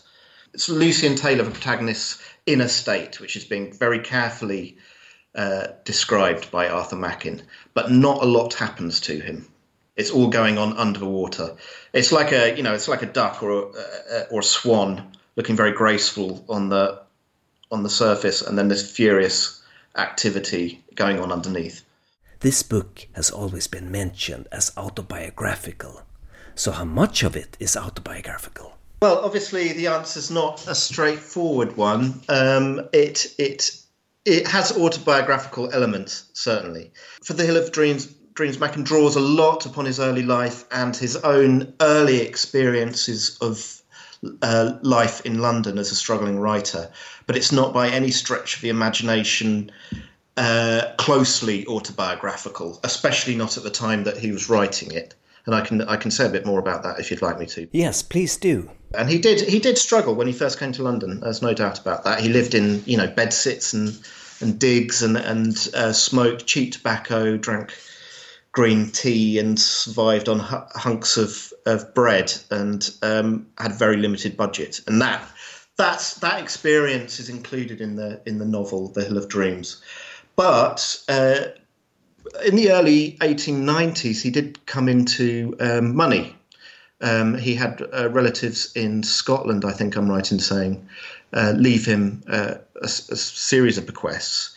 It's 0.53 0.69
Lucian 0.69 1.15
Taylor, 1.15 1.43
the 1.43 1.51
protagonists, 1.51 2.21
in 2.45 2.61
a 2.61 2.69
state 2.69 3.19
which 3.19 3.35
is 3.35 3.43
being 3.43 3.73
very 3.73 3.99
carefully 3.99 4.77
uh, 5.37 5.67
described 5.85 6.51
by 6.51 6.67
Arthur 6.67 6.95
Machen, 6.95 7.43
but 7.73 7.91
not 7.91 8.23
a 8.23 8.25
lot 8.25 8.55
happens 8.55 8.99
to 9.01 9.19
him. 9.19 9.47
It's 9.95 10.11
all 10.11 10.29
going 10.29 10.57
on 10.57 10.75
under 10.77 10.99
the 10.99 11.05
water. 11.05 11.55
It's 11.93 12.11
like 12.11 12.31
a 12.31 12.55
you 12.57 12.63
know 12.63 12.73
it's 12.73 12.87
like 12.87 13.03
a 13.03 13.07
duck 13.07 13.41
or 13.41 13.51
a, 13.51 14.27
or 14.31 14.41
a 14.41 14.43
swan 14.43 15.11
looking 15.35 15.55
very 15.55 15.71
graceful 15.71 16.43
on 16.49 16.69
the 16.69 17.01
on 17.71 17.83
the 17.83 17.89
surface, 17.89 18.41
and 18.41 18.57
then 18.57 18.67
this 18.67 18.91
furious 18.91 19.61
activity 19.95 20.83
going 20.95 21.19
on 21.19 21.31
underneath. 21.31 21.83
This 22.39 22.63
book 22.63 23.07
has 23.13 23.31
always 23.31 23.67
been 23.67 23.91
mentioned 23.91 24.47
as 24.51 24.71
autobiographical. 24.77 26.03
So, 26.55 26.71
how 26.71 26.85
much 26.85 27.23
of 27.23 27.35
it 27.35 27.57
is 27.59 27.75
autobiographical? 27.75 28.77
Well, 29.01 29.19
obviously, 29.23 29.73
the 29.73 29.87
answer 29.87 30.19
is 30.19 30.31
not 30.31 30.67
a 30.67 30.73
straightforward 30.73 31.77
one. 31.77 32.21
Um, 32.29 32.89
it 32.93 33.35
it 33.37 33.81
it 34.27 34.45
has 34.45 34.77
autobiographical 34.77 35.71
elements, 35.71 36.25
certainly. 36.33 36.91
For 37.23 37.31
the 37.31 37.45
Hill 37.45 37.55
of 37.55 37.71
Dreams, 37.71 38.07
Dreams 38.33 38.59
Machen 38.59 38.83
draws 38.83 39.15
a 39.15 39.21
lot 39.21 39.65
upon 39.65 39.85
his 39.85 40.01
early 40.01 40.21
life 40.21 40.65
and 40.71 40.93
his 40.93 41.15
own 41.15 41.73
early 41.79 42.19
experiences 42.19 43.37
of 43.39 43.81
uh, 44.41 44.73
life 44.81 45.25
in 45.25 45.39
London 45.39 45.77
as 45.77 45.91
a 45.91 45.95
struggling 45.95 46.39
writer, 46.39 46.91
but 47.25 47.37
it's 47.37 47.53
not 47.53 47.73
by 47.73 47.87
any 47.87 48.11
stretch 48.11 48.57
of 48.57 48.61
the 48.61 48.67
imagination 48.67 49.71
uh, 50.35 50.91
closely 50.97 51.65
autobiographical, 51.67 52.81
especially 52.83 53.35
not 53.35 53.55
at 53.55 53.63
the 53.63 53.69
time 53.69 54.03
that 54.03 54.17
he 54.17 54.33
was 54.33 54.49
writing 54.49 54.91
it. 54.91 55.15
And 55.45 55.55
I 55.55 55.61
can 55.61 55.81
I 55.83 55.95
can 55.95 56.11
say 56.11 56.25
a 56.25 56.29
bit 56.29 56.45
more 56.45 56.59
about 56.59 56.83
that 56.83 56.99
if 56.99 57.09
you'd 57.09 57.21
like 57.21 57.39
me 57.39 57.45
to. 57.45 57.69
Yes, 57.71 58.03
please 58.03 58.35
do. 58.35 58.69
And 58.93 59.09
he 59.09 59.17
did 59.17 59.47
he 59.47 59.59
did 59.59 59.77
struggle 59.77 60.13
when 60.13 60.27
he 60.27 60.33
first 60.33 60.59
came 60.59 60.73
to 60.73 60.83
London. 60.83 61.21
There's 61.21 61.41
no 61.41 61.53
doubt 61.53 61.79
about 61.79 62.03
that. 62.03 62.19
He 62.19 62.27
lived 62.27 62.53
in 62.53 62.83
you 62.85 62.97
know 62.97 63.07
bedsits 63.07 63.73
and 63.73 63.97
and 64.41 64.59
digs 64.59 65.03
and 65.03 65.17
and 65.17 65.69
uh, 65.73 65.93
smoked 65.93 66.45
cheap 66.45 66.73
tobacco, 66.73 67.37
drank 67.37 67.73
green 68.51 68.89
tea, 68.89 69.37
and 69.39 69.59
survived 69.59 70.29
on 70.29 70.39
hunks 70.39 71.17
of 71.17 71.53
of 71.65 71.93
bread, 71.93 72.33
and 72.49 72.91
um, 73.01 73.47
had 73.57 73.73
very 73.73 73.97
limited 73.97 74.35
budget. 74.37 74.81
And 74.87 75.01
that 75.01 75.23
that's 75.77 76.15
that 76.15 76.41
experience 76.41 77.19
is 77.19 77.29
included 77.29 77.81
in 77.81 77.95
the 77.95 78.21
in 78.25 78.39
the 78.39 78.45
novel 78.45 78.89
The 78.89 79.03
Hill 79.03 79.17
of 79.17 79.29
Dreams. 79.29 79.81
But 80.35 81.01
uh, 81.09 81.39
in 82.45 82.55
the 82.55 82.71
early 82.71 83.17
1890s, 83.21 84.21
he 84.21 84.29
did 84.29 84.65
come 84.65 84.89
into 84.89 85.55
um, 85.59 85.95
money. 85.95 86.35
Um, 87.01 87.37
he 87.37 87.53
had 87.53 87.83
uh, 87.93 88.09
relatives 88.09 88.71
in 88.75 89.03
Scotland, 89.03 89.65
I 89.65 89.71
think 89.71 89.95
I'm 89.95 90.09
right 90.09 90.31
in 90.31 90.39
saying, 90.39 90.87
uh, 91.33 91.53
leave 91.55 91.85
him 91.85 92.23
uh, 92.27 92.55
a, 92.81 92.85
a, 92.85 92.89
series 92.89 93.77
of 93.77 93.85
bequests. 93.85 94.55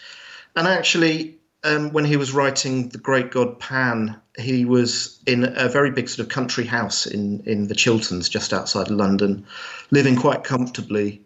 And 0.56 0.66
actually, 0.66 1.38
um, 1.64 1.92
when 1.92 2.04
he 2.04 2.16
was 2.16 2.32
writing 2.32 2.88
The 2.88 2.98
Great 2.98 3.30
God 3.30 3.58
Pan, 3.58 4.20
he 4.38 4.64
was 4.64 5.20
in 5.26 5.44
a 5.56 5.68
very 5.68 5.90
big 5.90 6.08
sort 6.08 6.20
of 6.26 6.28
country 6.28 6.64
house 6.64 7.06
in, 7.06 7.42
in 7.46 7.68
the 7.68 7.74
Chilterns, 7.74 8.28
just 8.28 8.52
outside 8.52 8.90
of 8.90 8.96
London, 8.96 9.46
living 9.90 10.16
quite 10.16 10.44
comfortably. 10.44 11.22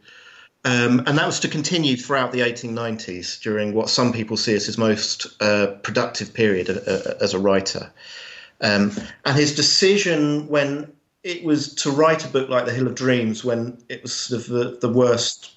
Um, 0.64 1.00
and 1.06 1.18
that 1.18 1.26
was 1.26 1.40
to 1.40 1.48
continue 1.48 1.96
throughout 1.96 2.32
the 2.32 2.40
1890s 2.40 3.40
during 3.42 3.74
what 3.74 3.90
some 3.90 4.12
people 4.12 4.36
see 4.36 4.54
as 4.54 4.66
his 4.66 4.78
most 4.78 5.26
uh, 5.40 5.66
productive 5.82 6.32
period 6.32 6.70
uh, 6.70 6.90
uh, 6.90 7.14
as 7.20 7.34
a 7.34 7.38
writer. 7.38 7.92
Um, 8.60 8.92
and 9.26 9.36
his 9.36 9.54
decision 9.54 10.48
when 10.48 10.90
it 11.22 11.44
was 11.44 11.74
to 11.76 11.90
write 11.90 12.24
a 12.24 12.28
book 12.28 12.48
like 12.48 12.64
The 12.64 12.72
Hill 12.72 12.86
of 12.86 12.94
Dreams, 12.94 13.44
when 13.44 13.78
it 13.88 14.02
was 14.02 14.14
sort 14.14 14.40
of 14.40 14.48
the, 14.48 14.78
the 14.80 14.92
worst 14.92 15.52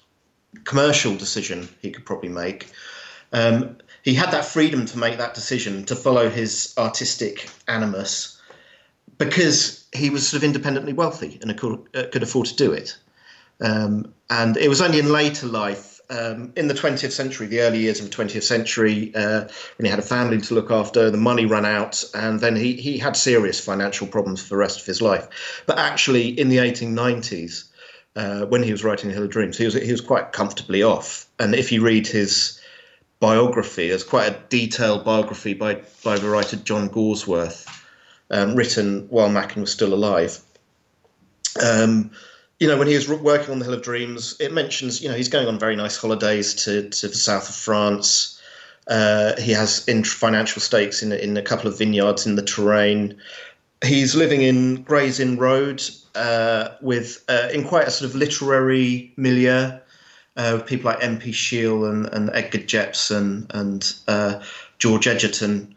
commercial 0.64 1.16
decision 1.16 1.68
he 1.80 1.90
could 1.90 2.04
probably 2.04 2.28
make, 2.28 2.68
um, 3.32 3.76
he 4.02 4.14
had 4.14 4.30
that 4.30 4.44
freedom 4.44 4.86
to 4.86 4.98
make 4.98 5.18
that 5.18 5.34
decision 5.34 5.84
to 5.84 5.96
follow 5.96 6.30
his 6.30 6.74
artistic 6.78 7.48
animus 7.66 8.40
because 9.18 9.86
he 9.92 10.10
was 10.10 10.26
sort 10.26 10.38
of 10.40 10.44
independently 10.44 10.92
wealthy 10.92 11.38
and 11.42 11.56
could, 11.58 11.80
uh, 11.94 12.04
afford 12.22 12.46
to 12.46 12.56
do 12.56 12.72
it. 12.72 12.96
Um, 13.60 14.14
and 14.30 14.56
it 14.56 14.68
was 14.68 14.80
only 14.80 14.98
in 14.98 15.10
later 15.12 15.46
life, 15.46 16.00
um, 16.10 16.52
in 16.56 16.68
the 16.68 16.74
20th 16.74 17.10
century, 17.10 17.46
the 17.46 17.60
early 17.60 17.80
years 17.80 18.00
of 18.00 18.10
the 18.10 18.16
20th 18.16 18.44
century, 18.44 19.12
uh, 19.14 19.46
when 19.76 19.84
he 19.84 19.88
had 19.88 19.98
a 19.98 20.02
family 20.02 20.40
to 20.40 20.54
look 20.54 20.70
after, 20.70 21.10
the 21.10 21.18
money 21.18 21.44
ran 21.44 21.66
out, 21.66 22.02
and 22.14 22.40
then 22.40 22.56
he, 22.56 22.74
he 22.74 22.96
had 22.96 23.16
serious 23.16 23.60
financial 23.60 24.06
problems 24.06 24.40
for 24.40 24.50
the 24.50 24.56
rest 24.56 24.80
of 24.80 24.86
his 24.86 25.02
life. 25.02 25.62
But 25.66 25.78
actually, 25.78 26.28
in 26.28 26.48
the 26.48 26.58
1890s, 26.58 27.67
uh, 28.18 28.44
when 28.46 28.64
he 28.64 28.72
was 28.72 28.82
writing 28.82 29.10
Hill 29.10 29.22
of 29.22 29.30
Dreams, 29.30 29.56
he 29.56 29.64
was, 29.64 29.74
he 29.74 29.92
was 29.92 30.00
quite 30.00 30.32
comfortably 30.32 30.82
off. 30.82 31.26
And 31.38 31.54
if 31.54 31.70
you 31.70 31.84
read 31.84 32.08
his 32.08 32.60
biography, 33.20 33.88
there's 33.88 34.02
quite 34.02 34.32
a 34.32 34.38
detailed 34.48 35.04
biography 35.04 35.54
by, 35.54 35.82
by 36.02 36.18
the 36.18 36.28
writer 36.28 36.56
John 36.56 36.88
Gawsworth, 36.88 37.68
um, 38.30 38.56
written 38.56 39.06
while 39.08 39.28
Machen 39.28 39.60
was 39.60 39.70
still 39.70 39.94
alive. 39.94 40.40
Um, 41.62 42.10
you 42.58 42.66
know, 42.66 42.76
when 42.76 42.88
he 42.88 42.96
was 42.96 43.08
working 43.08 43.52
on 43.52 43.60
the 43.60 43.64
Hill 43.64 43.74
of 43.74 43.82
Dreams, 43.82 44.36
it 44.40 44.52
mentions, 44.52 45.00
you 45.00 45.08
know, 45.08 45.14
he's 45.14 45.28
going 45.28 45.46
on 45.46 45.60
very 45.60 45.76
nice 45.76 45.96
holidays 45.96 46.54
to, 46.64 46.88
to 46.90 47.06
the 47.06 47.14
south 47.14 47.48
of 47.48 47.54
France. 47.54 48.42
Uh, 48.88 49.40
he 49.40 49.52
has 49.52 49.86
in 49.86 50.02
financial 50.02 50.60
stakes 50.60 51.04
in, 51.04 51.12
in 51.12 51.36
a 51.36 51.42
couple 51.42 51.68
of 51.68 51.78
vineyards 51.78 52.26
in 52.26 52.34
the 52.34 52.42
Touraine. 52.42 53.16
He's 53.84 54.14
living 54.14 54.42
in 54.42 54.82
Gray's 54.82 55.20
Inn 55.20 55.36
Road 55.36 55.82
uh, 56.14 56.70
with 56.80 57.24
uh, 57.28 57.48
in 57.52 57.64
quite 57.64 57.86
a 57.86 57.90
sort 57.90 58.10
of 58.10 58.16
literary 58.16 59.12
milieu 59.16 59.78
uh, 60.38 60.62
people 60.62 60.90
like 60.90 61.02
M.P. 61.02 61.32
Shiel 61.32 61.84
and, 61.84 62.06
and 62.06 62.30
Edgar 62.32 62.58
Jepson 62.58 63.46
and 63.50 63.92
uh, 64.06 64.40
George 64.78 65.06
Egerton. 65.06 65.74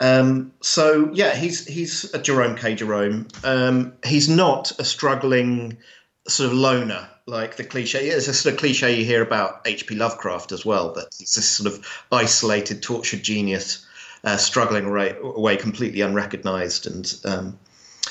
Um, 0.00 0.52
so 0.60 1.08
yeah, 1.14 1.34
he's 1.36 1.64
he's 1.66 2.12
a 2.12 2.20
Jerome 2.20 2.56
K. 2.56 2.74
Jerome. 2.74 3.28
Um, 3.44 3.92
he's 4.04 4.28
not 4.28 4.72
a 4.80 4.84
struggling 4.84 5.78
sort 6.26 6.50
of 6.50 6.56
loner, 6.56 7.08
like 7.26 7.56
the 7.56 7.62
cliche. 7.62 8.08
It's 8.08 8.26
a 8.26 8.34
sort 8.34 8.54
of 8.54 8.58
cliche 8.58 8.98
you 8.98 9.04
hear 9.04 9.22
about 9.22 9.60
H.P. 9.64 9.94
Lovecraft 9.94 10.50
as 10.50 10.66
well, 10.66 10.92
that 10.94 11.06
he's 11.16 11.34
this 11.34 11.48
sort 11.48 11.72
of 11.72 12.04
isolated, 12.10 12.82
tortured 12.82 13.22
genius, 13.22 13.86
uh, 14.24 14.36
struggling 14.36 14.86
away, 14.86 15.16
away, 15.22 15.56
completely 15.56 16.00
unrecognized. 16.00 16.86
And, 16.86 17.14
um, 17.24 17.58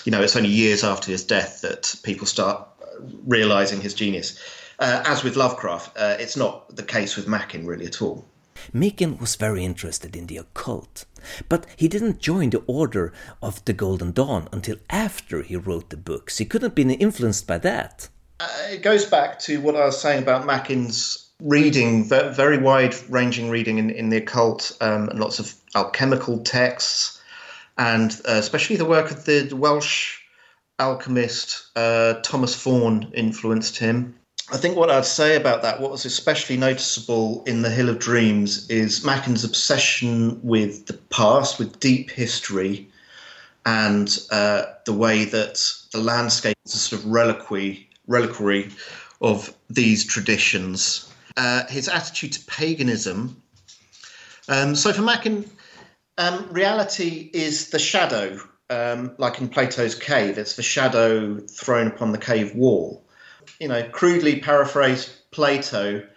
you 0.05 0.11
know, 0.11 0.21
it's 0.21 0.35
only 0.35 0.49
years 0.49 0.83
after 0.83 1.11
his 1.11 1.23
death 1.23 1.61
that 1.61 1.95
people 2.03 2.27
start 2.27 2.67
realizing 3.25 3.81
his 3.81 3.93
genius. 3.93 4.39
Uh, 4.79 5.03
as 5.05 5.23
with 5.23 5.35
Lovecraft, 5.35 5.95
uh, 5.97 6.17
it's 6.19 6.35
not 6.35 6.75
the 6.75 6.83
case 6.83 7.15
with 7.15 7.27
Machen 7.27 7.65
really 7.65 7.85
at 7.85 8.01
all. 8.01 8.25
Machen 8.73 9.17
was 9.17 9.35
very 9.35 9.63
interested 9.63 10.15
in 10.15 10.27
the 10.27 10.37
occult, 10.37 11.05
but 11.49 11.65
he 11.75 11.87
didn't 11.87 12.19
join 12.19 12.49
the 12.49 12.63
Order 12.67 13.13
of 13.41 13.63
the 13.65 13.73
Golden 13.73 14.11
Dawn 14.11 14.47
until 14.51 14.77
after 14.89 15.41
he 15.41 15.55
wrote 15.55 15.89
the 15.89 15.97
books. 15.97 16.37
He 16.37 16.45
couldn't 16.45 16.69
have 16.69 16.75
been 16.75 16.91
influenced 16.91 17.47
by 17.47 17.57
that. 17.59 18.09
Uh, 18.39 18.49
it 18.69 18.81
goes 18.81 19.05
back 19.05 19.39
to 19.39 19.61
what 19.61 19.75
I 19.75 19.85
was 19.85 20.01
saying 20.01 20.23
about 20.23 20.45
Machen's 20.45 21.20
reading, 21.41 22.07
very 22.07 22.57
wide 22.57 22.95
ranging 23.09 23.49
reading 23.49 23.77
in, 23.77 23.89
in 23.89 24.09
the 24.09 24.17
occult, 24.17 24.77
um, 24.81 25.09
and 25.09 25.19
lots 25.19 25.39
of 25.39 25.53
alchemical 25.75 26.39
texts, 26.39 27.21
and 27.77 28.11
uh, 28.27 28.33
especially 28.33 28.75
the 28.75 28.85
work 28.85 29.11
of 29.11 29.25
the 29.25 29.51
Welsh 29.53 30.19
alchemist 30.79 31.67
uh, 31.75 32.15
Thomas 32.21 32.55
Vaughan 32.61 33.11
influenced 33.13 33.77
him. 33.77 34.15
I 34.51 34.57
think 34.57 34.75
what 34.75 34.89
I'd 34.89 35.05
say 35.05 35.37
about 35.37 35.61
that, 35.61 35.79
what 35.79 35.91
was 35.91 36.05
especially 36.05 36.57
noticeable 36.57 37.43
in 37.45 37.61
The 37.61 37.69
Hill 37.69 37.87
of 37.87 37.99
Dreams, 37.99 38.69
is 38.69 39.05
Machen's 39.05 39.45
obsession 39.45 40.41
with 40.43 40.87
the 40.87 40.93
past, 40.93 41.57
with 41.57 41.79
deep 41.79 42.09
history, 42.09 42.89
and 43.65 44.17
uh, 44.31 44.63
the 44.85 44.93
way 44.93 45.23
that 45.25 45.63
the 45.91 45.99
landscape 45.99 46.57
is 46.65 46.73
a 46.73 46.77
sort 46.77 47.01
of 47.01 47.07
reliquary, 47.09 47.87
reliquary 48.07 48.71
of 49.21 49.55
these 49.69 50.03
traditions. 50.03 51.10
Uh, 51.37 51.65
his 51.67 51.87
attitude 51.87 52.33
to 52.33 52.45
paganism. 52.45 53.41
Um, 54.47 54.75
so 54.75 54.91
for 54.91 55.01
Machen, 55.01 55.49
um, 56.17 56.49
reality 56.51 57.29
is 57.33 57.69
the 57.69 57.79
shadow, 57.79 58.39
um, 58.69 59.15
like 59.17 59.39
in 59.39 59.49
Plato's 59.49 59.95
cave. 59.95 60.37
It's 60.37 60.55
the 60.55 60.63
shadow 60.63 61.39
thrown 61.39 61.87
upon 61.87 62.11
the 62.11 62.17
cave 62.17 62.55
wall 62.55 63.05
you 63.59 63.67
know, 63.67 63.83
crudely 63.89 64.39
paraphrase 64.39 65.05
Plato, 65.31 66.07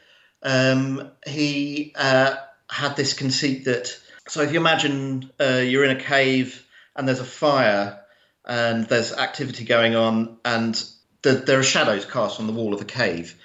um, 0.42 1.10
he 1.26 1.92
uh, 1.94 2.36
had 2.70 2.96
this 2.96 3.12
conceit 3.12 3.64
that 3.66 3.98
so 4.28 4.40
if 4.40 4.52
you 4.52 4.58
imagine 4.58 5.30
uh, 5.38 5.62
you're 5.62 5.84
in 5.84 5.94
a 5.96 6.00
cave 6.00 6.66
and 6.96 7.06
there's 7.06 7.20
a 7.20 7.24
fire 7.24 8.00
and 8.46 8.86
there's 8.86 9.12
activity 9.12 9.64
going 9.64 9.94
on 9.94 10.38
and 10.44 10.82
the, 11.22 11.32
there 11.32 11.58
are 11.58 11.64
shadows 11.64 12.06
cast 12.06 12.40
on 12.40 12.46
the 12.46 12.52
wall 12.52 12.72
of 12.72 12.78
the 12.78 12.86
cave. 12.86 13.38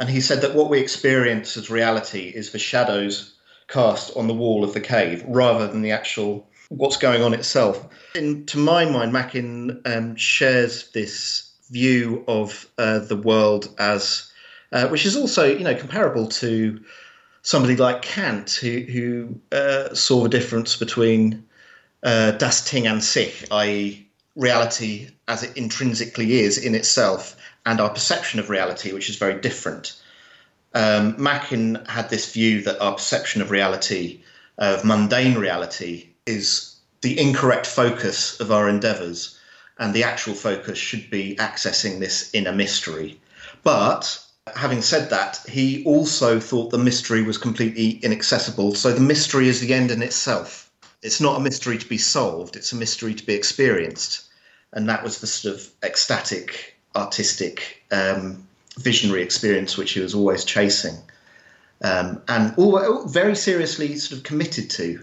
And 0.00 0.08
he 0.08 0.22
said 0.22 0.40
that 0.40 0.54
what 0.54 0.70
we 0.70 0.80
experience 0.80 1.58
as 1.58 1.68
reality 1.68 2.32
is 2.34 2.50
the 2.50 2.58
shadows 2.58 3.34
cast 3.68 4.16
on 4.16 4.28
the 4.28 4.34
wall 4.34 4.64
of 4.64 4.72
the 4.72 4.80
cave 4.80 5.22
rather 5.28 5.68
than 5.68 5.82
the 5.82 5.90
actual 5.90 6.48
what's 6.70 6.96
going 6.96 7.22
on 7.22 7.34
itself. 7.34 7.86
And 8.14 8.48
to 8.48 8.56
my 8.56 8.86
mind, 8.86 9.12
Machen 9.12 9.82
um, 9.84 10.16
shares 10.16 10.90
this 10.92 11.50
view 11.70 12.24
of 12.26 12.66
uh, 12.78 13.00
the 13.00 13.16
world 13.16 13.74
as, 13.78 14.32
uh, 14.72 14.88
which 14.88 15.04
is 15.04 15.16
also 15.16 15.44
you 15.44 15.64
know 15.64 15.74
comparable 15.74 16.28
to 16.28 16.82
somebody 17.42 17.76
like 17.76 18.00
Kant, 18.00 18.52
who 18.52 18.80
who 18.80 19.38
uh, 19.52 19.92
saw 19.92 20.22
the 20.22 20.30
difference 20.30 20.76
between 20.76 21.44
uh, 22.02 22.30
das 22.32 22.70
Ding 22.70 22.86
an 22.86 23.02
sich, 23.02 23.46
i.e., 23.50 24.08
reality 24.34 25.10
as 25.28 25.42
it 25.42 25.54
intrinsically 25.58 26.40
is 26.40 26.56
in 26.56 26.74
itself, 26.74 27.36
and 27.66 27.80
our 27.80 27.90
perception 27.90 28.40
of 28.40 28.50
reality, 28.50 28.92
which 28.92 29.10
is 29.10 29.16
very 29.16 29.40
different. 29.40 30.00
Um, 30.74 31.14
Machen 31.18 31.84
had 31.88 32.10
this 32.10 32.32
view 32.32 32.62
that 32.62 32.80
our 32.80 32.94
perception 32.94 33.42
of 33.42 33.50
reality, 33.50 34.20
of 34.58 34.84
mundane 34.84 35.36
reality, 35.36 36.08
is 36.26 36.76
the 37.00 37.18
incorrect 37.18 37.66
focus 37.66 38.38
of 38.40 38.52
our 38.52 38.68
endeavours 38.68 39.38
and 39.78 39.94
the 39.94 40.04
actual 40.04 40.34
focus 40.34 40.78
should 40.78 41.10
be 41.10 41.34
accessing 41.36 41.98
this 41.98 42.30
inner 42.34 42.52
mystery. 42.52 43.18
But 43.62 44.22
having 44.54 44.82
said 44.82 45.10
that, 45.10 45.40
he 45.48 45.82
also 45.84 46.38
thought 46.38 46.70
the 46.70 46.78
mystery 46.78 47.22
was 47.22 47.38
completely 47.38 47.92
inaccessible. 48.02 48.74
So 48.74 48.92
the 48.92 49.00
mystery 49.00 49.48
is 49.48 49.60
the 49.60 49.72
end 49.72 49.90
in 49.90 50.02
itself. 50.02 50.70
It's 51.02 51.20
not 51.20 51.38
a 51.38 51.42
mystery 51.42 51.78
to 51.78 51.88
be 51.88 51.96
solved, 51.96 52.56
it's 52.56 52.72
a 52.72 52.76
mystery 52.76 53.14
to 53.14 53.24
be 53.24 53.34
experienced. 53.34 54.24
And 54.72 54.88
that 54.88 55.02
was 55.02 55.20
the 55.20 55.26
sort 55.26 55.54
of 55.54 55.68
ecstatic, 55.82 56.76
artistic, 56.96 57.82
um, 57.90 58.46
visionary 58.78 59.22
experience 59.22 59.76
which 59.76 59.92
he 59.92 60.00
was 60.00 60.14
always 60.14 60.44
chasing. 60.44 60.96
Um, 61.82 62.20
and 62.28 62.54
all, 62.56 63.06
very 63.06 63.34
seriously 63.34 63.96
sort 63.96 64.18
of 64.18 64.24
committed 64.24 64.68
to 64.70 65.00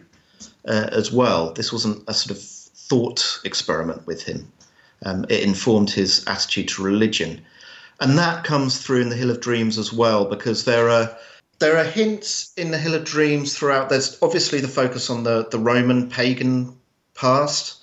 uh, 0.68 0.90
as 0.92 1.12
well. 1.12 1.54
This 1.54 1.72
wasn't 1.72 2.04
a 2.08 2.14
sort 2.14 2.38
of 2.38 2.44
thought 2.44 3.40
experiment 3.44 4.06
with 4.06 4.24
him. 4.24 4.52
Um, 5.06 5.26
it 5.30 5.44
informed 5.44 5.90
his 5.90 6.26
attitude 6.28 6.70
to 6.70 6.84
religion, 6.84 7.42
and 8.00 8.18
that 8.18 8.44
comes 8.44 8.80
through 8.80 9.02
in 9.02 9.10
the 9.10 9.16
Hill 9.16 9.30
of 9.30 9.42
Dreams 9.42 9.78
as 9.78 9.94
well, 9.94 10.26
because 10.26 10.66
there 10.66 10.90
are 10.90 11.16
there 11.60 11.78
are 11.78 11.84
hints 11.84 12.54
in 12.58 12.72
the 12.72 12.78
Hill 12.78 12.96
of 12.96 13.04
Dreams 13.04 13.56
throughout. 13.56 13.90
There's 13.90 14.18
obviously 14.22 14.60
the 14.60 14.68
focus 14.68 15.10
on 15.10 15.24
the 15.24 15.48
the 15.50 15.60
Roman 15.60 16.10
pagan 16.10 16.76
past, 17.14 17.77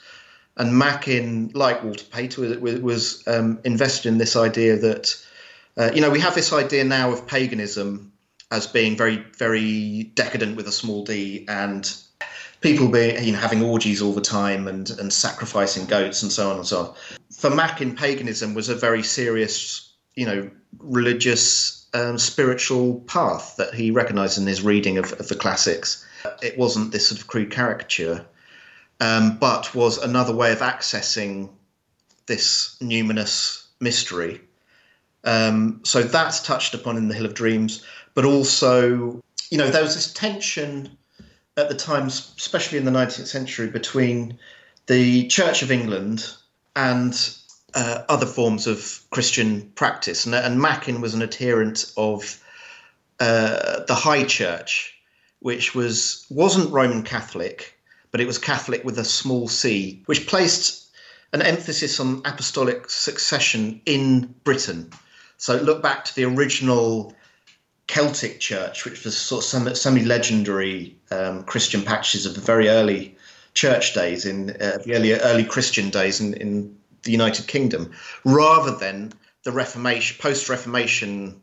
and 0.56 0.76
Machen, 0.76 1.50
like 1.54 1.82
Walter 1.82 2.04
Pater, 2.04 2.58
was, 2.60 2.80
was 2.80 3.24
um, 3.26 3.58
invested 3.64 4.08
in 4.08 4.18
this 4.18 4.36
idea 4.36 4.76
that 4.76 5.16
uh, 5.76 5.90
you 5.94 6.00
know 6.00 6.10
we 6.10 6.20
have 6.20 6.34
this 6.34 6.52
idea 6.52 6.84
now 6.84 7.10
of 7.10 7.26
paganism 7.26 8.12
as 8.50 8.66
being 8.66 8.96
very 8.96 9.16
very 9.36 10.04
decadent 10.14 10.56
with 10.56 10.68
a 10.68 10.72
small 10.72 11.04
d 11.04 11.44
and 11.48 11.96
people 12.60 12.88
being 12.88 13.22
you 13.24 13.32
know 13.32 13.38
having 13.38 13.62
orgies 13.62 14.00
all 14.00 14.12
the 14.12 14.20
time 14.20 14.68
and 14.68 14.90
and 14.90 15.12
sacrificing 15.12 15.86
goats 15.86 16.22
and 16.22 16.30
so 16.30 16.50
on 16.50 16.56
and 16.56 16.66
so 16.66 16.80
on. 16.80 16.94
For 17.32 17.50
Machen, 17.50 17.96
paganism 17.96 18.54
was 18.54 18.68
a 18.68 18.74
very 18.74 19.02
serious, 19.02 19.92
you 20.14 20.24
know, 20.24 20.50
religious, 20.78 21.86
um, 21.92 22.18
spiritual 22.18 23.00
path 23.00 23.56
that 23.58 23.74
he 23.74 23.90
recognised 23.90 24.38
in 24.38 24.46
his 24.46 24.62
reading 24.62 24.98
of, 24.98 25.12
of, 25.14 25.28
the 25.28 25.34
classics. 25.34 26.06
It 26.42 26.56
wasn't 26.56 26.92
this 26.92 27.08
sort 27.08 27.20
of 27.20 27.26
crude 27.26 27.50
caricature, 27.50 28.24
um, 29.00 29.38
but 29.38 29.74
was 29.74 29.98
another 29.98 30.34
way 30.34 30.52
of 30.52 30.58
accessing 30.58 31.50
this 32.26 32.76
numinous 32.80 33.66
mystery. 33.80 34.40
Um, 35.24 35.80
so 35.84 36.02
that's 36.02 36.40
touched 36.40 36.74
upon 36.74 36.96
in 36.96 37.08
the 37.08 37.14
Hill 37.14 37.26
of 37.26 37.34
Dreams, 37.34 37.84
but 38.14 38.24
also, 38.24 39.22
you 39.50 39.58
know, 39.58 39.68
there 39.70 39.82
was 39.82 39.94
this 39.94 40.12
tension 40.12 40.96
at 41.56 41.68
the 41.68 41.74
time, 41.74 42.06
especially 42.06 42.78
in 42.78 42.84
the 42.84 42.90
19th 42.90 43.26
century, 43.26 43.68
between 43.68 44.38
the 44.86 45.26
Church 45.28 45.62
of 45.62 45.70
England 45.70 46.30
and 46.76 47.36
uh, 47.74 48.02
other 48.08 48.26
forms 48.26 48.66
of 48.66 49.00
Christian 49.10 49.70
practice. 49.74 50.26
And, 50.26 50.34
and 50.34 50.60
Machen 50.60 51.00
was 51.00 51.14
an 51.14 51.22
adherent 51.22 51.92
of 51.96 52.40
uh, 53.20 53.84
the 53.84 53.94
High 53.94 54.24
Church, 54.24 54.98
which 55.40 55.74
was 55.74 56.26
wasn't 56.30 56.72
Roman 56.72 57.02
Catholic, 57.02 57.73
but 58.14 58.20
it 58.20 58.28
was 58.28 58.38
Catholic 58.38 58.84
with 58.84 58.96
a 59.00 59.04
small 59.04 59.48
c, 59.48 60.00
which 60.06 60.28
placed 60.28 60.88
an 61.32 61.42
emphasis 61.42 61.98
on 61.98 62.22
apostolic 62.24 62.88
succession 62.88 63.80
in 63.86 64.32
Britain. 64.44 64.88
So 65.36 65.56
look 65.56 65.82
back 65.82 66.04
to 66.04 66.14
the 66.14 66.22
original 66.22 67.12
Celtic 67.88 68.38
church, 68.38 68.84
which 68.84 69.04
was 69.04 69.16
sort 69.16 69.42
of 69.42 69.48
some 69.48 69.74
semi 69.74 70.04
legendary 70.04 70.96
um, 71.10 71.42
Christian 71.42 71.82
patches 71.82 72.24
of 72.24 72.36
the 72.36 72.40
very 72.40 72.68
early 72.68 73.16
church 73.52 73.94
days 73.94 74.26
in 74.26 74.50
uh, 74.50 74.78
the 74.84 74.94
early 74.94 75.12
early 75.14 75.44
Christian 75.44 75.90
days 75.90 76.20
in, 76.20 76.34
in 76.34 76.78
the 77.02 77.10
United 77.10 77.48
Kingdom, 77.48 77.90
rather 78.24 78.76
than 78.76 79.12
the 79.42 79.50
Reformation 79.50 80.18
post 80.20 80.48
Reformation 80.48 81.42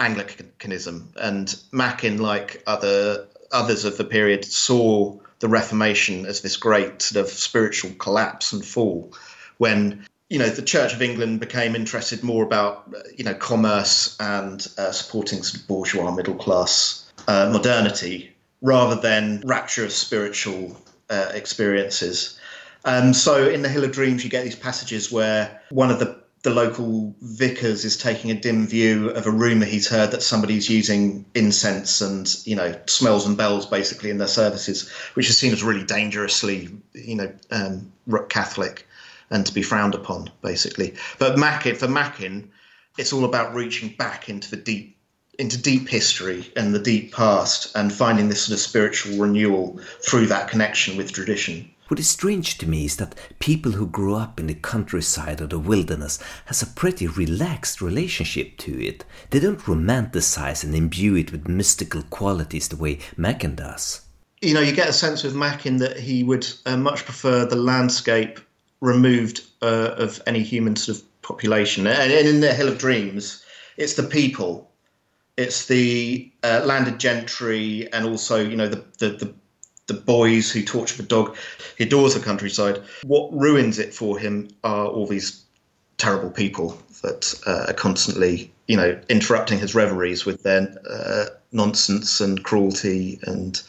Anglicanism. 0.00 1.12
And 1.16 1.54
Machen, 1.70 2.16
like 2.16 2.62
other 2.66 3.26
others 3.50 3.84
of 3.84 3.98
the 3.98 4.04
period, 4.04 4.46
saw 4.46 5.18
the 5.42 5.48
Reformation 5.48 6.24
as 6.24 6.40
this 6.40 6.56
great 6.56 7.02
sort 7.02 7.26
of 7.26 7.30
spiritual 7.30 7.90
collapse 7.98 8.52
and 8.52 8.64
fall 8.64 9.12
when 9.58 10.06
you 10.30 10.38
know, 10.38 10.48
the 10.48 10.62
Church 10.62 10.94
of 10.94 11.02
England 11.02 11.40
became 11.40 11.74
interested 11.76 12.22
more 12.22 12.42
about, 12.42 12.88
you 13.18 13.24
know, 13.24 13.34
commerce 13.34 14.16
and 14.18 14.66
uh, 14.78 14.90
supporting 14.90 15.42
sort 15.42 15.60
of 15.60 15.68
bourgeois 15.68 16.10
middle 16.10 16.36
class 16.36 17.12
uh, 17.28 17.50
modernity 17.52 18.32
rather 18.62 18.98
than 18.98 19.42
rapturous 19.44 19.94
spiritual 19.94 20.80
uh, 21.10 21.30
experiences. 21.34 22.38
Um, 22.86 23.12
so 23.12 23.46
in 23.46 23.60
the 23.60 23.68
Hill 23.68 23.84
of 23.84 23.92
Dreams, 23.92 24.24
you 24.24 24.30
get 24.30 24.44
these 24.44 24.56
passages 24.56 25.12
where 25.12 25.60
one 25.68 25.90
of 25.90 25.98
the 25.98 26.21
the 26.42 26.50
local 26.50 27.14
vicars 27.20 27.84
is 27.84 27.96
taking 27.96 28.30
a 28.30 28.34
dim 28.34 28.66
view 28.66 29.10
of 29.10 29.26
a 29.26 29.30
rumor 29.30 29.64
he's 29.64 29.88
heard 29.88 30.10
that 30.10 30.22
somebody's 30.22 30.68
using 30.68 31.24
incense 31.34 32.00
and 32.00 32.36
you 32.44 32.56
know 32.56 32.78
smells 32.86 33.26
and 33.26 33.36
bells 33.36 33.66
basically 33.66 34.10
in 34.10 34.18
their 34.18 34.28
services, 34.28 34.90
which 35.14 35.30
is 35.30 35.38
seen 35.38 35.52
as 35.52 35.62
really 35.62 35.84
dangerously 35.84 36.68
you 36.92 37.16
know 37.16 37.32
um, 37.50 37.92
Catholic 38.28 38.86
and 39.30 39.46
to 39.46 39.54
be 39.54 39.62
frowned 39.62 39.94
upon, 39.94 40.30
basically. 40.42 40.94
But 41.18 41.38
Machen, 41.38 41.74
for 41.76 41.88
Machen, 41.88 42.50
it's 42.98 43.12
all 43.12 43.24
about 43.24 43.54
reaching 43.54 43.88
back 43.96 44.28
into 44.28 44.50
the 44.50 44.56
deep 44.56 44.96
into 45.38 45.56
deep 45.56 45.88
history 45.88 46.52
and 46.56 46.74
the 46.74 46.78
deep 46.78 47.12
past 47.14 47.74
and 47.74 47.90
finding 47.90 48.28
this 48.28 48.42
sort 48.42 48.54
of 48.54 48.60
spiritual 48.60 49.16
renewal 49.16 49.80
through 50.00 50.26
that 50.26 50.50
connection 50.50 50.96
with 50.98 51.10
tradition. 51.10 51.70
What 51.92 52.00
is 52.00 52.08
strange 52.08 52.56
to 52.56 52.66
me 52.66 52.86
is 52.86 52.96
that 52.96 53.14
people 53.38 53.72
who 53.72 53.86
grow 53.86 54.14
up 54.14 54.40
in 54.40 54.46
the 54.46 54.54
countryside 54.54 55.42
or 55.42 55.46
the 55.46 55.58
wilderness 55.58 56.18
has 56.46 56.62
a 56.62 56.66
pretty 56.66 57.06
relaxed 57.06 57.82
relationship 57.82 58.56
to 58.60 58.82
it. 58.82 59.04
They 59.28 59.38
don't 59.38 59.60
romanticize 59.60 60.64
and 60.64 60.74
imbue 60.74 61.16
it 61.16 61.30
with 61.30 61.48
mystical 61.48 62.00
qualities 62.04 62.68
the 62.68 62.76
way 62.76 63.00
Machen 63.18 63.56
does. 63.56 64.00
You 64.40 64.54
know, 64.54 64.62
you 64.62 64.72
get 64.72 64.88
a 64.88 64.92
sense 64.94 65.22
with 65.22 65.34
Machen 65.34 65.76
that 65.80 66.00
he 66.00 66.24
would 66.24 66.48
uh, 66.64 66.78
much 66.78 67.04
prefer 67.04 67.44
the 67.44 67.56
landscape 67.56 68.40
removed 68.80 69.42
uh, 69.60 69.90
of 69.98 70.22
any 70.26 70.42
human 70.42 70.76
sort 70.76 70.96
of 70.96 71.20
population. 71.20 71.86
And 71.86 72.10
in 72.10 72.40
the 72.40 72.54
Hill 72.54 72.68
of 72.68 72.78
Dreams, 72.78 73.44
it's 73.76 73.96
the 73.96 74.02
people, 74.02 74.70
it's 75.36 75.66
the 75.66 76.32
uh, 76.42 76.62
landed 76.64 76.98
gentry, 76.98 77.92
and 77.92 78.06
also 78.06 78.42
you 78.42 78.56
know 78.56 78.68
the, 78.68 78.82
the 78.98 79.08
the 79.10 79.34
the 79.92 80.00
boys 80.00 80.50
who 80.50 80.62
torture 80.62 80.96
the 80.96 81.08
dog. 81.08 81.36
He 81.78 81.84
adores 81.84 82.14
the 82.14 82.20
countryside. 82.20 82.82
What 83.04 83.32
ruins 83.32 83.78
it 83.78 83.94
for 83.94 84.18
him 84.18 84.48
are 84.64 84.86
all 84.86 85.06
these 85.06 85.42
terrible 85.98 86.30
people 86.30 86.80
that 87.02 87.34
uh, 87.46 87.66
are 87.68 87.74
constantly, 87.74 88.52
you 88.66 88.76
know, 88.76 88.98
interrupting 89.08 89.58
his 89.58 89.74
reveries 89.74 90.24
with 90.24 90.42
their 90.42 90.74
uh, 90.88 91.26
nonsense 91.52 92.20
and 92.20 92.42
cruelty 92.42 93.18
and 93.24 93.62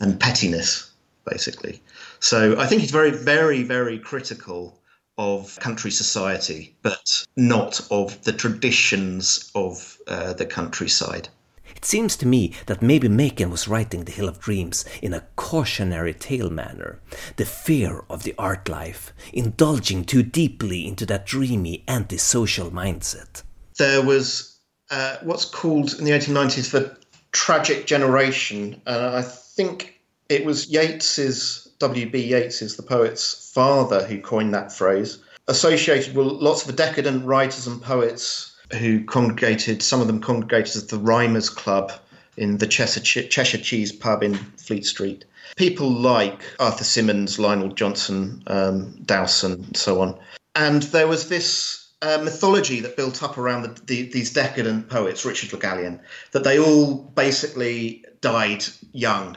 and 0.00 0.20
pettiness, 0.20 0.90
basically. 1.24 1.82
So 2.20 2.58
I 2.58 2.66
think 2.66 2.82
he's 2.82 2.90
very, 2.90 3.10
very, 3.10 3.62
very 3.62 3.98
critical 3.98 4.78
of 5.18 5.58
country 5.60 5.90
society, 5.90 6.74
but 6.82 7.24
not 7.36 7.80
of 7.90 8.22
the 8.24 8.32
traditions 8.32 9.50
of 9.54 9.96
uh, 10.06 10.34
the 10.34 10.44
countryside. 10.44 11.28
It 11.74 11.84
seems 11.84 12.16
to 12.18 12.26
me 12.26 12.52
that 12.66 12.82
maybe 12.82 13.08
Machen 13.08 13.50
was 13.50 13.68
writing 13.68 14.04
The 14.04 14.12
Hill 14.12 14.28
of 14.28 14.40
Dreams 14.40 14.84
in 15.02 15.12
a 15.12 15.24
cautionary 15.36 16.14
tale 16.14 16.50
manner. 16.50 17.00
The 17.36 17.44
fear 17.44 18.04
of 18.08 18.22
the 18.22 18.34
art 18.38 18.68
life, 18.68 19.12
indulging 19.32 20.04
too 20.04 20.22
deeply 20.22 20.86
into 20.86 21.06
that 21.06 21.26
dreamy 21.26 21.84
antisocial 21.88 22.70
mindset. 22.70 23.42
There 23.78 24.02
was 24.02 24.58
uh, 24.90 25.16
what's 25.22 25.44
called 25.44 25.94
in 25.98 26.04
the 26.04 26.12
1890s 26.12 26.70
the 26.70 26.96
tragic 27.32 27.86
generation, 27.86 28.80
and 28.86 29.02
I 29.16 29.22
think 29.22 30.00
it 30.28 30.44
was 30.44 30.68
Yeats's, 30.68 31.68
W.B. 31.78 32.18
Yeats's, 32.18 32.76
the 32.76 32.82
poet's 32.82 33.50
father, 33.52 34.04
who 34.06 34.20
coined 34.20 34.54
that 34.54 34.72
phrase, 34.72 35.18
associated 35.48 36.16
with 36.16 36.26
lots 36.26 36.66
of 36.66 36.74
decadent 36.76 37.24
writers 37.24 37.66
and 37.66 37.82
poets 37.82 38.55
who 38.72 39.04
congregated, 39.04 39.82
some 39.82 40.00
of 40.00 40.06
them 40.06 40.20
congregated 40.20 40.82
at 40.82 40.88
the 40.88 40.98
Rhymers 40.98 41.50
Club 41.50 41.92
in 42.36 42.58
the 42.58 42.66
Cheshire, 42.66 43.22
Cheshire 43.22 43.58
Cheese 43.58 43.92
pub 43.92 44.22
in 44.22 44.34
Fleet 44.34 44.84
Street. 44.84 45.24
People 45.56 45.90
like 45.90 46.42
Arthur 46.58 46.84
Symons, 46.84 47.38
Lionel 47.38 47.68
Johnson, 47.68 48.42
um, 48.48 48.90
Dowson, 49.04 49.52
and 49.52 49.76
so 49.76 50.00
on. 50.02 50.18
And 50.54 50.82
there 50.84 51.06
was 51.06 51.28
this 51.28 51.88
uh, 52.02 52.18
mythology 52.22 52.80
that 52.80 52.96
built 52.96 53.22
up 53.22 53.38
around 53.38 53.62
the, 53.62 53.82
the, 53.84 54.02
these 54.10 54.32
decadent 54.32 54.88
poets, 54.88 55.24
Richard 55.24 55.52
Le 55.52 55.58
Gallienne, 55.58 56.00
that 56.32 56.44
they 56.44 56.58
all 56.58 56.94
basically 56.94 58.04
died 58.20 58.64
young. 58.92 59.36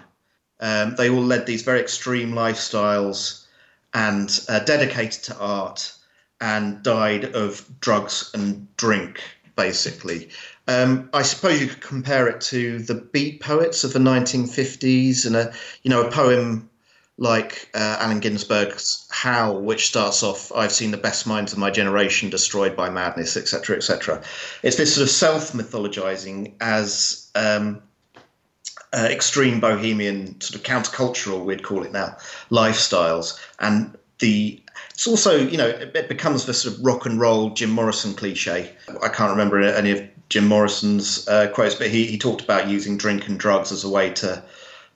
Um, 0.59 0.95
they 0.95 1.09
all 1.09 1.21
led 1.23 1.45
these 1.45 1.61
very 1.61 1.79
extreme 1.79 2.33
lifestyles 2.33 3.45
and 3.93 4.39
uh, 4.49 4.59
dedicated 4.59 5.23
to 5.23 5.37
art 5.37 5.93
and 6.41 6.81
died 6.83 7.35
of 7.35 7.65
drugs 7.79 8.31
and 8.33 8.67
drink, 8.77 9.21
basically. 9.55 10.29
Um, 10.67 11.09
I 11.13 11.23
suppose 11.23 11.61
you 11.61 11.67
could 11.67 11.81
compare 11.81 12.27
it 12.27 12.41
to 12.41 12.79
the 12.79 12.95
beat 12.95 13.41
poets 13.41 13.83
of 13.83 13.93
the 13.93 13.99
1950s 13.99 15.25
and 15.25 15.35
a, 15.35 15.53
you 15.83 15.89
know, 15.89 16.05
a 16.05 16.11
poem 16.11 16.69
like 17.19 17.69
uh, 17.73 17.97
Allen 17.99 18.21
Ginsberg's 18.21 19.05
Howl, 19.11 19.61
which 19.61 19.87
starts 19.87 20.23
off, 20.23 20.53
I've 20.53 20.71
seen 20.71 20.91
the 20.91 20.97
best 20.97 21.27
minds 21.27 21.51
of 21.51 21.59
my 21.59 21.69
generation 21.69 22.29
destroyed 22.29 22.77
by 22.77 22.89
madness, 22.89 23.35
etc., 23.35 23.75
etc. 23.75 24.23
It's 24.63 24.77
this 24.77 24.95
sort 24.95 25.03
of 25.03 25.09
self 25.09 25.51
mythologizing 25.51 26.53
as 26.61 27.29
um, 27.35 27.81
uh, 28.93 29.07
extreme 29.11 29.59
bohemian, 29.59 30.39
sort 30.39 30.55
of 30.55 30.63
countercultural, 30.63 31.43
we'd 31.43 31.63
call 31.63 31.83
it 31.83 31.91
now, 31.91 32.15
lifestyles. 32.49 33.37
And 33.59 33.97
the 34.19 34.61
it's 34.91 35.07
also, 35.07 35.37
you 35.37 35.57
know, 35.57 35.67
it 35.67 36.09
becomes 36.09 36.45
the 36.45 36.53
sort 36.53 36.75
of 36.75 36.85
rock 36.85 37.05
and 37.05 37.19
roll 37.19 37.51
Jim 37.51 37.69
Morrison 37.69 38.13
cliche. 38.13 38.69
I 39.01 39.07
can't 39.07 39.31
remember 39.31 39.61
any 39.61 39.91
of 39.91 40.03
Jim 40.27 40.45
Morrison's 40.45 41.27
uh, 41.27 41.47
quotes, 41.47 41.75
but 41.75 41.89
he, 41.89 42.05
he 42.05 42.17
talked 42.17 42.41
about 42.41 42.67
using 42.67 42.97
drink 42.97 43.27
and 43.27 43.39
drugs 43.39 43.71
as 43.71 43.83
a 43.83 43.89
way 43.89 44.11
to 44.15 44.43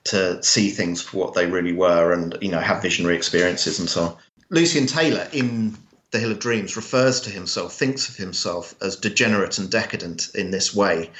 to 0.04 0.42
see 0.42 0.68
things 0.68 1.00
for 1.00 1.16
what 1.16 1.32
they 1.32 1.46
really 1.46 1.72
were 1.72 2.12
and, 2.12 2.36
you 2.42 2.50
know, 2.50 2.60
have 2.60 2.82
visionary 2.82 3.16
experiences 3.16 3.78
and 3.78 3.88
so 3.88 4.02
on. 4.02 4.16
Lucian 4.50 4.86
Taylor 4.86 5.26
in 5.32 5.78
The 6.10 6.18
Hill 6.18 6.32
of 6.32 6.38
Dreams 6.38 6.76
refers 6.76 7.22
to 7.22 7.30
himself, 7.30 7.72
thinks 7.72 8.10
of 8.10 8.16
himself 8.16 8.74
as 8.82 8.96
degenerate 8.96 9.56
and 9.58 9.70
decadent 9.70 10.28
in 10.34 10.50
this 10.50 10.74
way. 10.74 11.10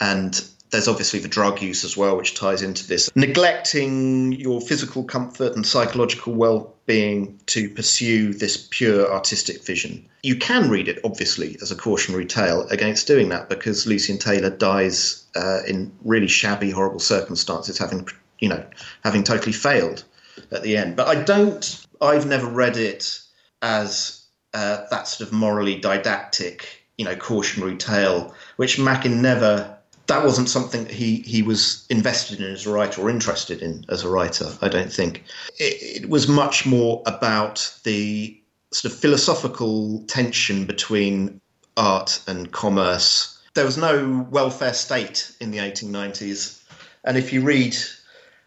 And 0.00 0.42
there's 0.72 0.88
obviously 0.88 1.20
the 1.20 1.28
drug 1.28 1.60
use 1.60 1.84
as 1.84 1.96
well, 1.96 2.16
which 2.16 2.34
ties 2.34 2.62
into 2.62 2.88
this. 2.88 3.14
Neglecting 3.14 4.32
your 4.32 4.60
physical 4.60 5.04
comfort 5.04 5.54
and 5.54 5.66
psychological 5.66 6.32
well 6.32 6.74
being 6.86 7.38
to 7.46 7.68
pursue 7.68 8.32
this 8.32 8.68
pure 8.70 9.12
artistic 9.12 9.64
vision. 9.64 10.08
You 10.22 10.36
can 10.36 10.70
read 10.70 10.88
it, 10.88 10.98
obviously, 11.04 11.56
as 11.60 11.70
a 11.70 11.76
cautionary 11.76 12.26
tale 12.26 12.66
against 12.70 13.06
doing 13.06 13.28
that 13.28 13.50
because 13.50 13.86
Lucian 13.86 14.18
Taylor 14.18 14.50
dies 14.50 15.24
uh, 15.36 15.60
in 15.68 15.92
really 16.04 16.26
shabby, 16.26 16.70
horrible 16.70 17.00
circumstances, 17.00 17.78
having, 17.78 18.08
you 18.38 18.48
know, 18.48 18.64
having 19.04 19.24
totally 19.24 19.52
failed 19.52 20.04
at 20.50 20.62
the 20.62 20.78
end. 20.78 20.96
But 20.96 21.08
I 21.08 21.22
don't, 21.22 21.86
I've 22.00 22.26
never 22.26 22.46
read 22.46 22.78
it 22.78 23.20
as 23.60 24.24
uh, 24.54 24.86
that 24.90 25.06
sort 25.06 25.28
of 25.28 25.34
morally 25.34 25.76
didactic, 25.78 26.86
you 26.96 27.04
know, 27.04 27.14
cautionary 27.14 27.76
tale, 27.76 28.34
which 28.56 28.78
Machen 28.78 29.20
never 29.20 29.71
that 30.12 30.24
wasn't 30.24 30.48
something 30.48 30.84
that 30.84 30.92
he 30.92 31.16
he 31.20 31.42
was 31.42 31.86
invested 31.88 32.38
in 32.38 32.52
as 32.52 32.66
a 32.66 32.70
writer 32.70 33.00
or 33.00 33.08
interested 33.08 33.62
in 33.62 33.84
as 33.88 34.04
a 34.04 34.10
writer. 34.10 34.46
I 34.60 34.68
don't 34.68 34.92
think 34.92 35.24
it, 35.58 36.02
it 36.02 36.08
was 36.10 36.28
much 36.28 36.66
more 36.66 37.02
about 37.06 37.74
the 37.84 38.38
sort 38.72 38.92
of 38.92 38.98
philosophical 38.98 40.04
tension 40.08 40.66
between 40.66 41.40
art 41.78 42.22
and 42.26 42.52
commerce. 42.52 43.38
There 43.54 43.64
was 43.64 43.78
no 43.78 44.26
welfare 44.30 44.74
state 44.74 45.34
in 45.40 45.50
the 45.50 45.58
1890s, 45.58 46.62
and 47.04 47.16
if 47.16 47.32
you 47.32 47.40
read 47.40 47.74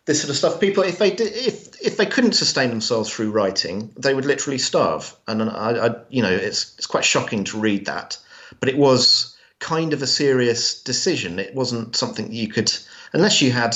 this 0.05 0.21
sort 0.21 0.29
of 0.29 0.35
stuff, 0.35 0.59
people 0.59 0.83
if 0.83 0.99
they 0.99 1.09
did, 1.09 1.33
if 1.33 1.81
if 1.81 1.97
they 1.97 2.05
couldn't 2.05 2.33
sustain 2.33 2.69
themselves 2.69 3.09
through 3.09 3.31
writing, 3.31 3.91
they 3.97 4.13
would 4.13 4.25
literally 4.25 4.59
starve. 4.59 5.15
And 5.27 5.41
I, 5.41 5.87
I 5.87 5.95
you 6.09 6.21
know, 6.21 6.31
it's 6.31 6.75
it's 6.77 6.85
quite 6.85 7.05
shocking 7.05 7.43
to 7.45 7.59
read 7.59 7.87
that, 7.87 8.19
but 8.59 8.69
it 8.69 8.77
was 8.77 9.34
kind 9.65 9.93
of 9.93 10.01
a 10.03 10.07
serious 10.07 10.79
decision. 10.83 11.39
It 11.39 11.55
wasn't 11.55 11.95
something 11.95 12.31
you 12.31 12.47
could, 12.47 12.71
unless 13.13 13.41
you 13.41 13.51
had 13.51 13.75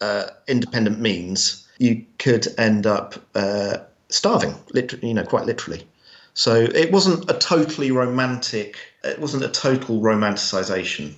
uh, 0.00 0.28
independent 0.48 0.98
means, 0.98 1.68
you 1.76 2.06
could 2.18 2.48
end 2.56 2.86
up 2.86 3.16
uh, 3.34 3.76
starving, 4.08 4.54
you 5.02 5.12
know, 5.12 5.24
quite 5.24 5.44
literally. 5.44 5.86
So 6.32 6.54
it 6.54 6.90
wasn't 6.90 7.30
a 7.30 7.34
totally 7.34 7.90
romantic, 7.90 8.78
it 9.04 9.18
wasn't 9.18 9.44
a 9.44 9.50
total 9.50 10.00
romanticization. 10.00 11.14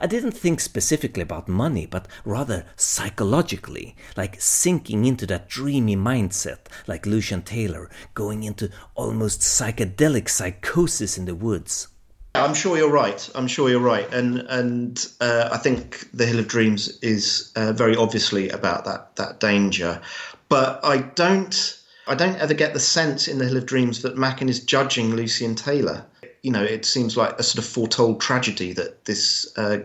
I 0.00 0.08
didn't 0.08 0.32
think 0.32 0.58
specifically 0.58 1.22
about 1.22 1.46
money, 1.46 1.86
but 1.86 2.08
rather 2.24 2.66
psychologically, 2.74 3.94
like 4.16 4.40
sinking 4.40 5.04
into 5.04 5.24
that 5.26 5.48
dreamy 5.48 5.94
mindset, 5.94 6.66
like 6.88 7.06
Lucian 7.06 7.42
Taylor, 7.42 7.88
going 8.14 8.42
into 8.42 8.70
almost 8.96 9.40
psychedelic 9.42 10.28
psychosis 10.28 11.16
in 11.16 11.26
the 11.26 11.36
woods. 11.36 11.86
I'm 12.34 12.54
sure 12.54 12.76
you're 12.76 12.90
right. 12.90 13.28
I'm 13.34 13.48
sure 13.48 13.68
you're 13.68 13.80
right, 13.80 14.12
and 14.12 14.38
and 14.48 15.06
uh, 15.20 15.48
I 15.52 15.58
think 15.58 16.08
the 16.14 16.26
Hill 16.26 16.38
of 16.38 16.46
Dreams 16.46 16.98
is 17.02 17.52
uh, 17.56 17.72
very 17.72 17.96
obviously 17.96 18.48
about 18.50 18.84
that 18.84 19.16
that 19.16 19.40
danger. 19.40 20.00
But 20.48 20.80
I 20.84 20.98
don't 20.98 21.80
I 22.06 22.14
don't 22.14 22.36
ever 22.36 22.54
get 22.54 22.72
the 22.72 22.80
sense 22.80 23.26
in 23.26 23.38
the 23.38 23.46
Hill 23.46 23.56
of 23.56 23.66
Dreams 23.66 24.02
that 24.02 24.16
Machen 24.16 24.48
is 24.48 24.64
judging 24.64 25.14
Lucian 25.14 25.54
Taylor. 25.54 26.04
You 26.42 26.52
know, 26.52 26.62
it 26.62 26.84
seems 26.84 27.16
like 27.16 27.38
a 27.38 27.42
sort 27.42 27.64
of 27.64 27.70
foretold 27.70 28.20
tragedy 28.20 28.72
that 28.74 29.04
this 29.04 29.46
uh, 29.56 29.78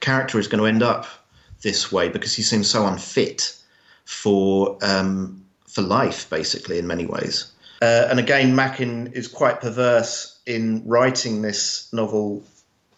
character 0.00 0.38
is 0.38 0.46
going 0.46 0.60
to 0.60 0.66
end 0.66 0.82
up 0.82 1.06
this 1.62 1.92
way 1.92 2.08
because 2.08 2.34
he 2.34 2.42
seems 2.42 2.70
so 2.70 2.86
unfit 2.86 3.56
for 4.04 4.78
um, 4.82 5.44
for 5.66 5.82
life, 5.82 6.30
basically, 6.30 6.78
in 6.78 6.86
many 6.86 7.06
ways. 7.06 7.52
Uh, 7.82 8.06
and 8.10 8.18
again, 8.18 8.54
Machen 8.54 9.08
is 9.12 9.26
quite 9.26 9.60
perverse 9.60 10.39
in 10.50 10.82
writing 10.86 11.42
this 11.42 11.92
novel. 11.92 12.42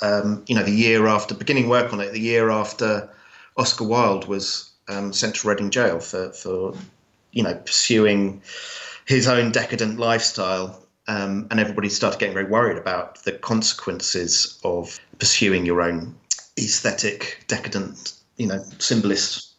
Um, 0.01 0.45
you 0.49 0.57
know, 0.57 0.65
the 0.65 0.73
year 0.73 1.07
after 1.07 1.35
beginning 1.35 1.69
work 1.69 1.93
on 1.93 2.01
it, 2.01 2.13
the 2.13 2.21
year 2.21 2.51
after 2.51 3.09
Oscar 3.57 3.85
Wilde 3.85 4.27
was 4.27 4.71
um, 4.89 5.13
sent 5.13 5.37
to 5.37 5.49
Reading 5.49 5.71
jail 5.71 6.01
for 6.01 6.33
for 6.33 6.75
you 7.31 7.43
know 7.43 7.55
pursuing 7.55 8.43
his 9.07 9.29
own 9.29 9.53
decadent 9.53 9.99
lifestyle. 9.99 10.79
Um, 11.09 11.49
and 11.51 11.59
everybody 11.59 11.89
started 11.89 12.21
getting 12.21 12.35
very 12.35 12.47
worried 12.47 12.79
about 12.79 13.25
the 13.25 13.33
consequences 13.33 14.61
of 14.63 15.01
pursuing 15.19 15.67
your 15.67 15.83
own 15.83 16.15
aesthetic, 16.57 17.45
decadent, 17.49 18.13
you 18.37 18.47
know, 18.47 18.65
symbolist 18.79 19.53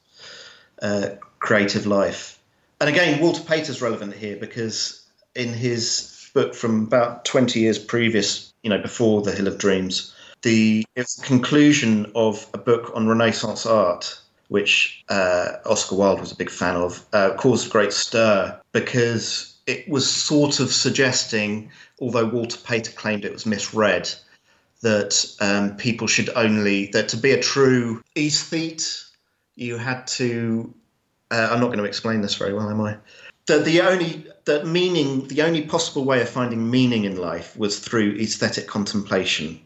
uh, 0.82 1.10
creative 1.39 1.86
life. 1.86 2.39
And 2.79 2.89
again, 2.89 3.21
Walter 3.21 3.43
Pater's 3.43 3.82
relevant 3.82 4.13
here 4.13 4.38
because 4.38 5.06
in 5.36 5.49
his 5.49 6.12
book 6.34 6.56
from 6.56 6.84
about 6.84 7.26
20 7.26 7.60
years 7.60 7.80
previous, 7.80 8.54
you 8.63 8.69
know, 8.69 8.80
before 8.80 9.22
The 9.22 9.32
Hill 9.32 9.48
of 9.48 9.58
Dreams, 9.58 10.13
the 10.41 10.86
it's 10.96 11.15
the 11.15 11.26
conclusion 11.26 12.12
of 12.15 12.46
a 12.54 12.58
book 12.58 12.91
on 12.93 13.08
Renaissance 13.08 13.65
art, 13.65 14.19
which 14.50 15.04
uh, 15.10 15.54
Oscar 15.65 15.96
Wilde 15.96 16.19
was 16.19 16.32
a 16.32 16.36
big 16.36 16.50
fan 16.50 16.76
of, 16.76 17.06
uh, 17.13 17.34
caused 17.36 17.67
a 17.67 17.69
great 17.69 17.93
stir 17.93 18.60
because 18.72 19.56
it 19.65 19.88
was 19.88 20.10
sort 20.10 20.60
of 20.60 20.72
suggesting, 20.72 21.72
although 22.02 22.26
Walter 22.26 22.58
Pater 22.58 22.91
claimed 22.91 23.26
it 23.26 23.32
was 23.32 23.46
misread, 23.46 24.10
that 24.82 25.26
um, 25.39 25.78
people 25.78 26.08
should 26.08 26.30
only 26.36 26.88
that 26.88 27.08
to 27.10 27.17
be 27.17 27.32
a 27.32 27.41
true 27.41 28.04
aesthete, 28.15 29.06
you 29.56 29.78
had 29.78 30.06
to. 30.08 30.74
Uh, 31.32 31.48
I'm 31.50 31.62
not 31.62 31.67
going 31.67 31.80
to 31.80 31.86
explain 31.86 32.22
this 32.22 32.36
very 32.36 32.54
well, 32.54 32.69
am 32.69 32.82
I? 32.82 32.98
That 33.47 33.65
the 33.65 33.82
only 33.82 34.25
that 34.45 34.65
meaning, 34.65 35.27
the 35.27 35.41
only 35.41 35.63
possible 35.63 36.06
way 36.06 36.21
of 36.21 36.29
finding 36.29 36.69
meaning 36.69 37.03
in 37.03 37.17
life 37.17 37.58
was 37.58 37.79
through 37.79 38.15
aesthetic 38.15 38.67
contemplation, 38.67 39.60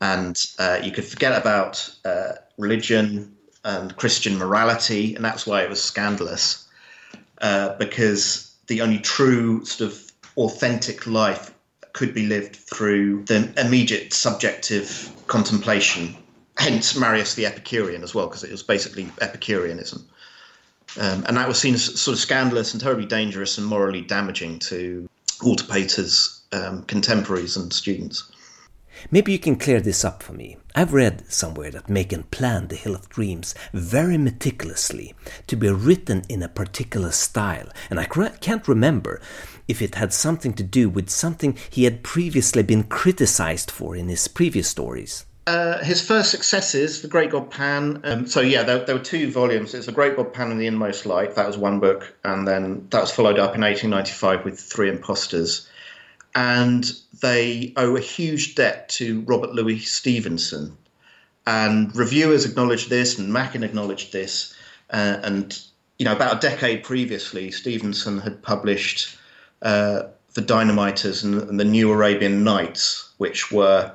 and 0.00 0.38
uh, 0.58 0.80
you 0.82 0.90
could 0.92 1.04
forget 1.04 1.40
about 1.40 1.94
uh, 2.04 2.32
religion 2.58 3.34
and 3.64 3.96
Christian 3.96 4.36
morality, 4.36 5.14
and 5.14 5.24
that's 5.24 5.46
why 5.46 5.62
it 5.62 5.70
was 5.70 5.82
scandalous, 5.82 6.68
uh, 7.40 7.76
because 7.78 8.54
the 8.66 8.82
only 8.82 8.98
true 8.98 9.64
sort 9.64 9.90
of 9.90 10.12
authentic 10.36 11.06
life 11.06 11.54
could 11.92 12.12
be 12.12 12.26
lived 12.26 12.56
through 12.56 13.22
the 13.24 13.52
immediate 13.56 14.12
subjective 14.12 15.10
contemplation. 15.26 16.16
Hence, 16.58 16.96
Marius 16.96 17.34
the 17.34 17.46
Epicurean 17.46 18.02
as 18.02 18.14
well, 18.14 18.26
because 18.26 18.44
it 18.44 18.50
was 18.50 18.62
basically 18.62 19.08
Epicureanism. 19.20 20.06
Um, 20.98 21.24
and 21.26 21.36
that 21.36 21.48
was 21.48 21.58
seen 21.58 21.74
as 21.74 22.00
sort 22.00 22.14
of 22.14 22.20
scandalous 22.20 22.72
and 22.72 22.80
terribly 22.80 23.06
dangerous 23.06 23.58
and 23.58 23.66
morally 23.66 24.02
damaging 24.02 24.58
to 24.60 25.08
Walter 25.42 25.64
Pater's 25.64 26.42
um, 26.52 26.82
contemporaries 26.84 27.56
and 27.56 27.72
students. 27.72 28.30
Maybe 29.10 29.32
you 29.32 29.38
can 29.38 29.56
clear 29.56 29.80
this 29.80 30.04
up 30.04 30.22
for 30.22 30.32
me. 30.32 30.58
I've 30.74 30.92
read 30.92 31.30
somewhere 31.30 31.70
that 31.70 31.88
Machen 31.88 32.24
planned 32.24 32.68
The 32.68 32.76
Hill 32.76 32.94
of 32.94 33.08
Dreams 33.08 33.54
very 33.72 34.16
meticulously 34.16 35.14
to 35.46 35.56
be 35.56 35.70
written 35.70 36.22
in 36.28 36.42
a 36.42 36.48
particular 36.48 37.10
style, 37.10 37.68
and 37.90 37.98
I 37.98 38.04
can't 38.04 38.68
remember 38.68 39.20
if 39.66 39.82
it 39.82 39.96
had 39.96 40.12
something 40.12 40.52
to 40.54 40.62
do 40.62 40.88
with 40.88 41.10
something 41.10 41.56
he 41.70 41.84
had 41.84 42.02
previously 42.02 42.62
been 42.62 42.84
criticized 42.84 43.70
for 43.70 43.96
in 43.96 44.08
his 44.08 44.28
previous 44.28 44.68
stories. 44.68 45.24
Uh, 45.46 45.82
his 45.82 46.00
first 46.00 46.30
successes, 46.30 47.02
The 47.02 47.08
Great 47.08 47.30
God 47.30 47.50
Pan. 47.50 48.00
Um, 48.04 48.26
so, 48.28 48.40
yeah, 48.40 48.62
there, 48.62 48.84
there, 48.84 48.94
were 48.94 49.02
two 49.02 49.30
volumes. 49.30 49.74
It's 49.74 49.86
The 49.86 49.92
Great 49.92 50.16
God 50.16 50.32
Pan 50.32 50.52
and 50.52 50.60
The 50.60 50.68
Inmost 50.68 51.04
Light. 51.04 51.34
That 51.34 51.48
was 51.48 51.58
one 51.58 51.80
book. 51.80 52.14
And 52.24 52.46
then 52.46 52.86
that 52.90 53.00
was 53.00 53.10
followed 53.10 53.40
up 53.40 53.56
in 53.56 53.62
1895 53.62 54.44
with 54.44 54.60
Three 54.60 54.88
Impostors. 54.88 55.68
And 56.36 56.92
they 57.20 57.72
owe 57.76 57.96
a 57.96 58.00
huge 58.00 58.54
debt 58.54 58.88
to 58.90 59.22
Robert 59.22 59.52
Louis 59.52 59.80
Stevenson. 59.80 60.76
And 61.44 61.94
reviewers 61.96 62.44
acknowledged 62.44 62.88
this, 62.88 63.18
and 63.18 63.32
Machen 63.32 63.64
acknowledged 63.64 64.12
this. 64.12 64.54
Uh, 64.90 65.18
and, 65.24 65.60
you 65.98 66.04
know, 66.04 66.12
about 66.12 66.36
a 66.36 66.40
decade 66.40 66.84
previously, 66.84 67.50
Stevenson 67.50 68.18
had 68.18 68.42
published 68.42 69.16
uh, 69.62 70.04
The 70.34 70.42
Dynamiters 70.42 71.24
and, 71.24 71.42
and, 71.42 71.58
The 71.58 71.64
New 71.64 71.90
Arabian 71.90 72.44
Nights, 72.44 73.10
which 73.18 73.50
were 73.50 73.92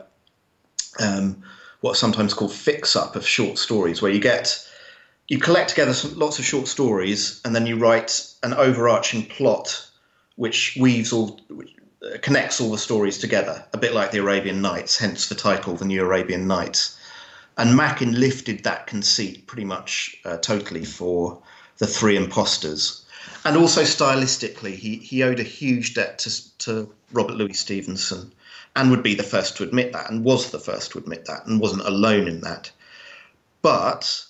um, 1.00 1.44
what's 1.82 2.00
sometimes 2.00 2.34
called 2.34 2.54
fix 2.54 2.96
up 2.96 3.16
of 3.16 3.28
short 3.28 3.58
stories, 3.58 4.02
where 4.02 4.12
you 4.12 4.20
get 4.20 4.64
you 5.28 5.40
collect 5.40 5.70
together 5.70 5.94
some, 5.94 6.18
lots 6.18 6.40
of 6.40 6.46
short 6.46 6.68
stories 6.68 7.42
and 7.44 7.54
then 7.54 7.66
you 7.66 7.78
write 7.78 8.34
an 8.44 8.54
overarching 8.54 9.26
plot 9.26 9.90
which 10.36 10.78
weaves 10.80 11.12
all 11.12 11.40
which 11.50 11.74
uh, 12.04 12.18
connects 12.22 12.62
all 12.62 12.72
the 12.72 12.78
stories 12.78 13.18
together, 13.18 13.66
a 13.74 13.78
bit 13.78 13.94
like 13.94 14.12
the 14.12 14.20
Arabian 14.20 14.62
Nights, 14.62 14.98
hence 14.98 15.28
the 15.28 15.36
title, 15.36 15.76
The 15.76 15.86
New 15.86 16.04
Arabian 16.04 16.48
Nights. 16.48 16.98
And 17.58 17.76
Machen 17.76 18.20
lifted 18.20 18.64
that 18.64 18.86
conceit 18.86 19.48
pretty 19.48 19.66
much 19.66 20.16
uh, 20.24 20.38
totally 20.38 20.86
for 20.86 21.42
the 21.80 21.88
Three 21.88 22.16
Impostors. 22.16 23.04
And 23.44 23.58
also 23.58 23.82
stylistically, 23.82 24.76
he, 24.76 24.98
he 24.98 25.24
owed 25.24 25.40
a 25.40 25.44
huge 25.44 25.96
debt 25.96 26.20
to, 26.20 26.58
to 26.60 26.94
Robert 27.12 27.36
Louis 27.36 27.54
Stevenson 27.54 28.32
and 28.78 28.92
would 28.92 29.02
be 29.02 29.16
the 29.16 29.24
first 29.24 29.58
to 29.58 29.64
admit 29.64 29.92
that, 29.92 30.10
and 30.10 30.24
was 30.24 30.52
the 30.52 30.60
first 30.60 30.92
to 30.92 31.00
admit 31.00 31.26
that, 31.26 31.48
and 31.48 31.60
wasn't 31.60 31.82
alone 31.82 32.28
in 32.28 32.42
that. 32.42 32.72
But 33.64 34.24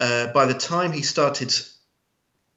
uh, 0.00 0.26
by 0.32 0.44
the 0.44 0.54
time 0.54 0.90
he 0.90 1.02
started 1.02 1.54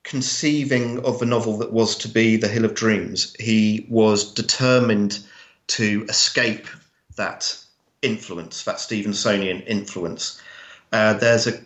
conceiving 0.01 1.05
of 1.05 1.19
the 1.19 1.27
novel 1.27 1.59
that 1.59 1.71
was 1.71 1.95
to 1.97 2.07
be 2.07 2.35
The 2.35 2.47
Hill 2.47 2.65
of 2.65 2.73
Dreams, 2.73 3.35
he 3.39 3.85
was 3.89 4.33
determined 4.33 5.19
to 5.67 6.03
escape 6.09 6.67
that 7.15 7.55
influence, 8.01 8.63
that 8.63 8.77
Stevensonian 8.77 9.63
influence. 9.67 10.41
Uh, 10.91 11.13
there's 11.13 11.45
a, 11.45 11.59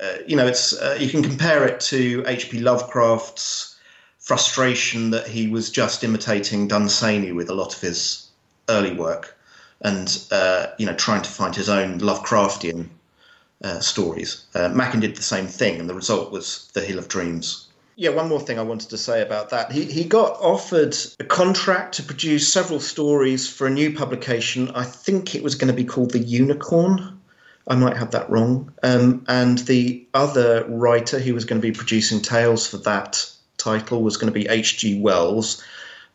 uh, 0.00 0.18
you 0.26 0.36
know, 0.36 0.46
it's 0.46 0.72
uh, 0.72 0.96
you 0.98 1.10
can 1.10 1.22
compare 1.22 1.66
it 1.66 1.80
to 1.80 2.24
H.P. 2.26 2.60
Lovecraft's 2.60 3.78
frustration 4.18 5.10
that 5.10 5.26
he 5.26 5.48
was 5.48 5.68
just 5.70 6.02
imitating 6.02 6.66
Dunsany 6.66 7.32
with 7.32 7.50
a 7.50 7.54
lot 7.54 7.74
of 7.74 7.80
his 7.82 8.30
early 8.68 8.94
work, 8.94 9.36
and 9.80 10.24
uh, 10.30 10.66
you 10.78 10.86
know, 10.86 10.94
trying 10.94 11.22
to 11.22 11.30
find 11.30 11.54
his 11.54 11.68
own 11.68 12.00
Lovecraftian 12.00 12.88
uh, 13.62 13.80
stories. 13.80 14.44
Uh, 14.54 14.68
Machen 14.68 15.00
did 15.00 15.16
the 15.16 15.22
same 15.22 15.46
thing, 15.46 15.80
and 15.80 15.88
the 15.88 15.94
result 15.94 16.32
was 16.32 16.70
The 16.74 16.80
Hill 16.80 16.98
of 16.98 17.08
Dreams. 17.08 17.68
Yeah, 17.94 18.10
one 18.10 18.28
more 18.28 18.40
thing 18.40 18.58
I 18.58 18.62
wanted 18.62 18.88
to 18.90 18.98
say 18.98 19.20
about 19.20 19.50
that. 19.50 19.70
He, 19.70 19.84
he 19.84 20.04
got 20.04 20.32
offered 20.40 20.96
a 21.20 21.24
contract 21.24 21.96
to 21.96 22.02
produce 22.02 22.50
several 22.50 22.80
stories 22.80 23.48
for 23.48 23.66
a 23.66 23.70
new 23.70 23.94
publication. 23.94 24.70
I 24.70 24.84
think 24.84 25.34
it 25.34 25.42
was 25.42 25.54
going 25.54 25.68
to 25.68 25.76
be 25.76 25.84
called 25.84 26.10
The 26.10 26.18
Unicorn. 26.18 27.20
I 27.68 27.76
might 27.76 27.96
have 27.96 28.10
that 28.12 28.30
wrong. 28.30 28.72
Um, 28.82 29.24
and 29.28 29.58
the 29.58 30.06
other 30.14 30.64
writer 30.68 31.18
who 31.18 31.34
was 31.34 31.44
going 31.44 31.60
to 31.60 31.66
be 31.66 31.76
producing 31.76 32.20
tales 32.22 32.66
for 32.66 32.78
that 32.78 33.30
title 33.58 34.02
was 34.02 34.16
going 34.16 34.32
to 34.32 34.38
be 34.38 34.48
H.G. 34.48 35.00
Wells. 35.00 35.62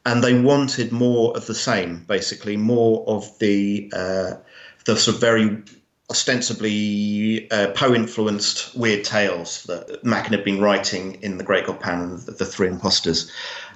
And 0.08 0.24
they 0.24 0.40
wanted 0.40 0.94
more 0.94 1.36
of 1.36 1.48
the 1.48 1.54
same, 1.54 2.06
basically, 2.08 2.56
more 2.56 3.04
of 3.08 3.38
the 3.40 3.92
uh, 3.94 4.36
the 4.86 4.96
sort 4.96 5.16
of 5.16 5.20
very 5.22 5.62
ostensibly 6.10 7.52
uh, 7.52 7.72
Poe 7.76 7.94
influenced 7.94 8.74
weird 8.74 9.04
tales 9.04 9.64
that 9.64 10.06
Machen 10.06 10.32
had 10.32 10.46
been 10.46 10.62
writing 10.62 11.16
in 11.22 11.38
The 11.38 11.44
Great 11.44 11.66
God 11.66 11.82
Pan 11.82 12.00
and 12.04 12.20
The 12.20 12.46
Three 12.46 12.70
Impostors. 12.70 13.30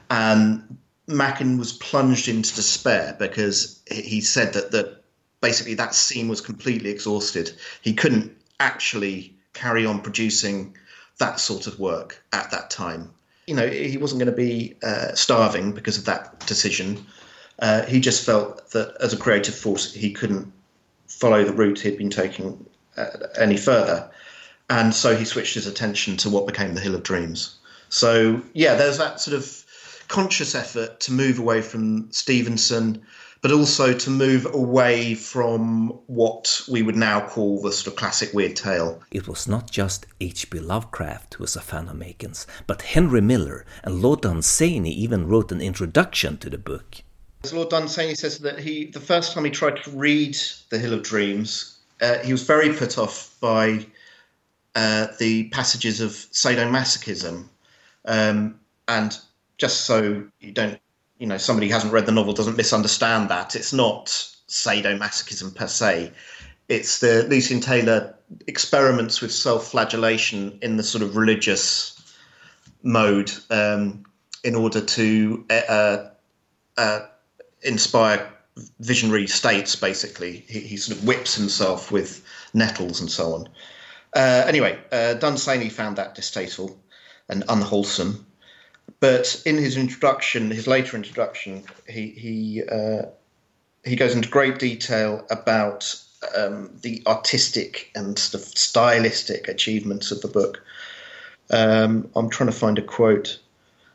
And 0.10 0.78
Machen 1.06 1.58
was 1.58 1.74
plunged 1.74 2.30
into 2.30 2.56
despair 2.56 3.14
because 3.20 3.84
he 3.92 4.22
said 4.22 4.54
that, 4.54 4.72
that 4.72 5.04
basically 5.42 5.74
that 5.74 5.94
scene 5.94 6.30
was 6.30 6.40
completely 6.40 6.92
exhausted. 6.92 7.52
He 7.82 7.94
couldn't 7.94 8.32
actually 8.58 9.36
carry 9.52 9.86
on 9.86 10.00
producing 10.00 10.78
that 11.18 11.42
sort 11.42 11.68
of 11.68 11.78
work 11.78 12.24
at 12.32 12.52
that 12.52 12.70
time. 12.70 13.12
You 13.52 13.58
know, 13.58 13.68
he 13.68 13.98
wasn't 13.98 14.20
going 14.20 14.32
to 14.32 14.42
be 14.50 14.78
uh, 14.82 15.14
starving 15.14 15.74
because 15.74 15.98
of 15.98 16.06
that 16.06 16.40
decision. 16.48 17.06
Uh, 17.60 17.82
he 17.84 18.00
just 18.00 18.26
felt 18.26 18.72
that 18.72 18.96
as 19.02 19.12
a 19.12 19.18
creative 19.18 19.54
force, 19.54 19.94
he 19.94 20.14
couldn't 20.14 20.54
follow 21.08 21.44
the 21.44 21.52
route 21.52 21.82
he'd 21.82 21.98
been 21.98 22.10
taking 22.10 22.66
uh, 22.96 23.08
any 23.38 23.58
further. 23.58 24.10
And 24.70 24.96
so 24.96 25.18
he 25.18 25.26
switched 25.26 25.56
his 25.56 25.68
attention 25.68 26.16
to 26.24 26.30
what 26.30 26.48
became 26.48 26.76
the 26.76 26.80
Hill 26.80 26.96
of 26.96 27.04
Dreams. 27.04 27.58
So, 27.90 28.42
yeah, 28.54 28.76
there's 28.76 28.98
that 29.00 29.20
sort 29.20 29.36
of 29.36 29.66
conscious 30.08 30.56
effort 30.56 31.02
to 31.02 31.12
move 31.12 31.38
away 31.38 31.62
from 31.62 32.10
Stevenson, 32.14 33.02
but 33.42 33.52
also 33.52 33.94
to 33.94 34.10
move 34.10 34.46
away 34.54 35.16
from 35.16 35.90
what 36.06 36.62
we 36.70 36.84
would 36.84 36.96
now 36.96 37.28
call 37.28 37.62
the 37.62 37.72
sort 37.72 37.88
of 37.88 37.96
classic 37.96 38.34
weird 38.34 38.56
tale. 38.56 39.02
It 39.12 39.28
was 39.28 39.48
not 39.48 39.72
just 39.72 40.06
H.P. 40.20 40.60
Lovecraft 40.60 41.34
who 41.36 41.44
was 41.44 41.56
a 41.56 41.62
fan 41.62 41.90
of 41.90 41.96
Machen's, 41.96 42.46
but 42.68 42.84
Henry 42.84 43.22
Miller 43.22 43.66
and 43.84 44.02
Lord 44.02 44.22
Dunsany 44.22 44.92
even 44.92 45.28
wrote 45.28 45.52
an 45.52 45.62
introduction 45.62 46.38
to 46.38 46.50
the 46.50 46.60
book. 46.60 47.02
As 47.44 47.54
Lord 47.54 47.70
Dunsany 47.70 48.14
says 48.14 48.38
that 48.40 48.60
he, 48.60 48.86
the 48.86 49.00
first 49.00 49.34
time 49.34 49.46
he 49.46 49.52
tried 49.52 49.84
to 49.84 49.92
read 49.92 50.38
The 50.70 50.78
Hill 50.78 50.94
of 50.94 51.02
Dreams, 51.02 51.80
uh, 52.00 52.20
he 52.20 52.32
was 52.32 52.44
very 52.44 52.72
put 52.74 53.00
off 53.00 53.36
by 53.40 53.86
uh, 54.76 55.08
the 55.20 55.50
passages 55.50 56.00
of 56.02 56.12
sadomasochism. 56.12 57.46
Um, 58.06 58.60
and 58.88 59.18
just 59.58 59.82
so 59.82 60.24
you 60.40 60.52
don't, 60.52 60.80
you 61.22 61.28
know, 61.28 61.38
somebody 61.38 61.68
who 61.68 61.74
hasn't 61.74 61.94
read 61.94 62.08
the 62.08 62.12
novel 62.12 62.34
doesn't 62.34 62.58
misunderstand 62.58 63.30
that, 63.30 63.56
it's 63.56 63.72
not 63.72 64.08
sadomasochism 64.48 65.56
per 65.56 65.68
se. 65.68 66.12
It's 66.68 67.00
the 67.00 67.28
Lucian 67.30 67.62
Taylor 67.62 68.16
experiments 68.48 69.22
with 69.22 69.32
self 69.32 69.70
flagellation 69.70 70.58
in 70.64 70.78
the 70.78 70.84
sort 70.84 71.04
of 71.04 71.16
religious 71.16 72.02
mode 72.82 73.32
um, 73.52 74.04
in 74.44 74.56
order 74.56 74.82
to 74.82 75.46
uh, 75.52 76.10
uh, 76.78 77.00
inspire 77.62 78.34
visionary 78.80 79.28
states. 79.28 79.76
Basically, 79.76 80.44
he, 80.48 80.62
he 80.62 80.78
sort 80.78 80.98
of 80.98 81.06
whips 81.06 81.36
himself 81.36 81.92
with 81.92 82.26
nettles 82.56 83.00
and 83.00 83.12
so 83.12 83.36
on. 83.36 83.48
Uh, 84.16 84.44
anyway, 84.48 84.80
uh, 84.92 85.14
Dunsany 85.14 85.70
found 85.70 85.98
that 85.98 86.16
distasteful 86.16 86.82
and 87.30 87.44
unwholesome. 87.48 88.26
But 89.00 89.42
in 89.46 89.58
his 89.58 89.78
introduction, 89.78 90.52
his 90.52 90.68
later 90.68 90.96
introduction, 90.96 91.64
he 91.88 92.10
he 92.10 92.64
uh, 92.64 93.04
he 93.84 93.96
goes 93.96 94.16
into 94.16 94.30
great 94.30 94.60
detail 94.60 95.26
about 95.32 95.96
um, 96.36 96.70
the 96.82 97.02
artistic 97.08 97.90
and 97.96 98.18
sort 98.18 98.44
of 98.44 98.50
stylistic 98.50 99.48
achievements 99.48 100.12
of 100.12 100.22
the 100.22 100.28
book. 100.28 100.64
Um, 101.50 102.10
I'm 102.16 102.30
trying 102.30 102.52
to 102.52 102.56
find 102.56 102.78
a 102.78 102.84
quote. 102.84 103.40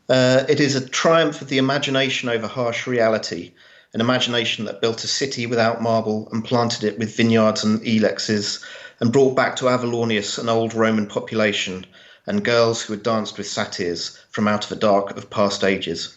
Uh, 0.09 0.45
it 0.49 0.61
is 0.61 0.75
a 0.75 0.89
triumph 0.89 1.41
of 1.41 1.49
the 1.49 1.59
imagination 1.59 2.29
over 2.29 2.47
harsh 2.47 2.87
reality, 2.87 3.53
an 3.93 4.01
imagination 4.01 4.65
that 4.65 4.81
built 4.81 5.05
a 5.05 5.09
city 5.09 5.47
without 5.47 5.83
marble 5.83 6.29
and 6.33 6.45
planted 6.45 6.85
it 6.85 6.99
with 6.99 7.17
vineyards 7.17 7.65
and 7.65 7.81
ilexes, 7.83 8.65
and 9.01 9.13
brought 9.13 9.37
back 9.37 9.57
to 9.57 9.67
Avallaunius 9.67 10.39
an 10.39 10.49
old 10.49 10.75
Roman 10.75 11.07
population 11.07 11.87
and 12.27 12.45
girls 12.45 12.83
who 12.83 12.93
had 12.93 13.03
danced 13.03 13.39
with 13.39 13.49
satyrs 13.49 14.19
from 14.31 14.49
out 14.49 14.65
of 14.65 14.71
the 14.71 14.77
dark 14.77 15.17
of 15.17 15.31
past 15.31 15.63
ages. 15.65 16.17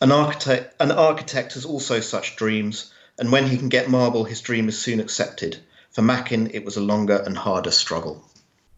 An 0.00 0.10
architect, 0.10 0.74
an 0.80 0.90
architect 0.90 1.54
has 1.54 1.64
also 1.64 2.00
such 2.00 2.36
dreams, 2.36 2.92
and 3.18 3.30
when 3.30 3.46
he 3.46 3.56
can 3.56 3.68
get 3.68 3.88
marble, 3.88 4.24
his 4.24 4.40
dream 4.40 4.68
is 4.68 4.78
soon 4.78 5.00
accepted. 5.00 5.58
For 5.90 6.02
Machen, 6.02 6.50
it 6.52 6.64
was 6.64 6.76
a 6.76 6.80
longer 6.80 7.22
and 7.24 7.38
harder 7.38 7.70
struggle. 7.70 8.28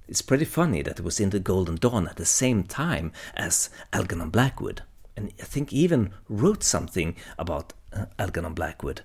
It's 0.09 0.22
pretty 0.22 0.44
funny 0.44 0.83
that 0.83 0.98
it 0.98 1.05
was 1.05 1.18
in 1.18 1.31
the 1.31 1.40
Golden 1.40 1.76
Dawn 1.76 2.07
at 2.07 2.16
the 2.16 2.26
same 2.26 2.62
time 2.62 3.12
as 3.35 3.70
Algernon 3.92 4.31
Blackwood, 4.31 4.83
and 5.16 5.33
I 5.40 5.44
think 5.44 5.72
even 5.72 6.12
wrote 6.29 6.62
something 6.62 7.16
about 7.38 7.72
uh, 7.92 8.07
Algernon 8.18 8.55
Blackwood. 8.55 9.02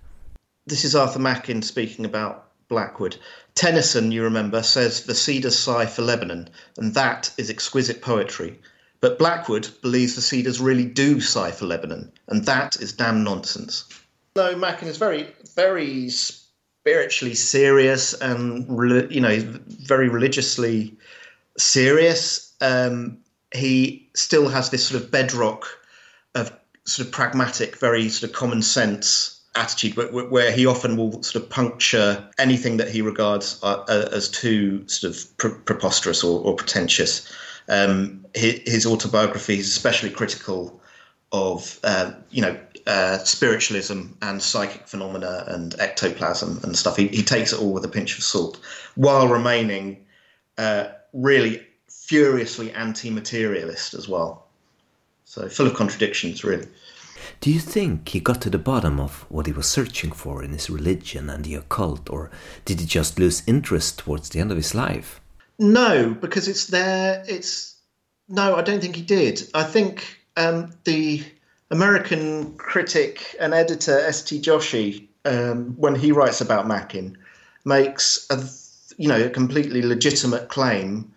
This 0.68 0.86
is 0.86 0.94
Arthur 0.94 1.20
Machen 1.20 1.64
speaking 1.64 2.06
about 2.06 2.51
Blackwood. 2.72 3.18
Tennyson, 3.54 4.14
you 4.14 4.24
remember, 4.24 4.64
says 4.64 5.04
the 5.04 5.14
cedars 5.14 5.60
sigh 5.60 5.86
for 5.86 6.04
Lebanon, 6.04 6.50
and 6.78 6.94
that 6.94 7.30
is 7.38 7.50
exquisite 7.50 8.02
poetry. 8.02 8.58
But 9.02 9.20
Blackwood 9.20 9.68
believes 9.82 10.16
the 10.16 10.22
cedars 10.22 10.62
really 10.62 10.86
do 10.86 11.20
sigh 11.20 11.52
for 11.52 11.66
Lebanon, 11.66 12.14
and 12.30 12.46
that 12.46 12.78
is 12.78 12.94
damn 12.94 13.26
nonsense. 13.26 13.84
No, 14.38 14.56
Machen 14.56 14.88
is 14.88 14.96
very, 14.96 15.28
very 15.54 16.10
spiritually 16.10 17.36
serious 17.36 18.14
and 18.14 18.66
you 19.12 19.20
know 19.20 19.38
very 19.68 20.08
religiously 20.08 20.96
serious. 21.58 22.54
Um, 22.62 23.18
he 23.54 24.10
still 24.16 24.48
has 24.48 24.70
this 24.70 24.88
sort 24.88 25.04
of 25.04 25.12
bedrock 25.12 25.68
of 26.36 26.54
sort 26.86 27.08
of 27.08 27.12
pragmatic, 27.12 27.76
very 27.76 28.08
sort 28.08 28.30
of 28.30 28.36
common 28.36 28.62
sense 28.62 29.41
attitude, 29.56 29.96
where 30.12 30.52
he 30.52 30.66
often 30.66 30.96
will 30.98 31.22
sort 31.24 31.44
of 31.44 31.50
puncture 31.50 32.30
anything 32.38 32.78
that 32.78 32.90
he 32.90 33.02
regards 33.02 33.60
uh, 33.64 33.84
uh, 33.88 34.10
as 34.12 34.30
too 34.30 34.88
sort 34.88 35.14
of 35.14 35.38
pre- 35.38 35.60
preposterous 35.66 36.24
or, 36.24 36.42
or 36.42 36.56
pretentious. 36.56 37.32
Um, 37.68 38.26
his, 38.34 38.62
his, 38.66 38.86
autobiography 38.86 39.60
is 39.60 39.68
especially 39.68 40.10
critical 40.10 40.82
of 41.32 41.80
uh, 41.84 42.12
you 42.30 42.42
know 42.42 42.58
uh, 42.88 43.20
spiritualism 43.20 44.08
and 44.22 44.42
psychic 44.42 44.88
phenomena 44.88 45.44
and 45.48 45.76
ectoplasm 45.80 46.60
and 46.64 46.78
stuff. 46.78 46.98
He, 46.98 47.08
he 47.08 47.24
takes 47.24 47.54
it 47.54 47.60
all 47.60 47.74
with 47.74 47.86
a 47.86 47.90
pinch 47.90 48.18
of 48.18 48.24
salt, 48.24 48.60
while 48.96 49.28
remaining 49.28 50.06
uh, 50.58 50.88
really 51.14 51.66
furiously 51.90 52.72
anti-materialist 52.72 53.94
as 53.94 54.08
well. 54.08 54.48
So 55.26 55.48
full 55.48 55.68
of 55.68 55.76
contradictions, 55.76 56.44
really. 56.44 56.68
Do 57.40 57.52
you 57.52 57.60
think 57.60 58.10
he 58.10 58.20
got 58.20 58.42
to 58.42 58.50
the 58.50 58.58
bottom 58.58 59.00
of 59.00 59.26
what 59.30 59.46
he 59.48 59.52
was 59.52 59.68
searching 59.68 60.12
for 60.12 60.44
in 60.44 60.52
his 60.52 60.70
religion 60.70 61.30
and 61.30 61.44
the 61.44 61.56
occult, 61.56 62.10
or 62.10 62.30
did 62.66 62.80
he 62.80 62.86
just 62.86 63.20
lose 63.20 63.44
interest 63.48 64.00
towards 64.00 64.30
the 64.30 64.40
end 64.40 64.52
of 64.52 64.58
his 64.58 64.76
life? 64.76 65.22
No, 65.60 66.16
because 66.20 66.48
it's 66.48 66.68
there. 66.68 67.24
It's 67.28 67.76
no, 68.28 68.56
I 68.56 68.62
don't 68.62 68.82
think 68.82 68.96
he 68.96 69.02
did. 69.02 69.50
I 69.54 69.64
think 69.64 70.20
um, 70.38 70.72
the 70.86 71.24
American 71.70 72.56
critic 72.58 73.36
and 73.40 73.54
editor 73.54 74.00
S.T. 74.00 74.42
Joshi, 74.42 75.08
um, 75.26 75.76
when 75.78 75.96
he 75.96 76.12
writes 76.12 76.42
about 76.42 76.68
Machen, 76.68 77.18
makes 77.66 78.28
a 78.30 78.44
you 78.98 79.08
know 79.08 79.22
a 79.22 79.30
completely 79.30 79.82
legitimate 79.82 80.50
claim 80.50 81.12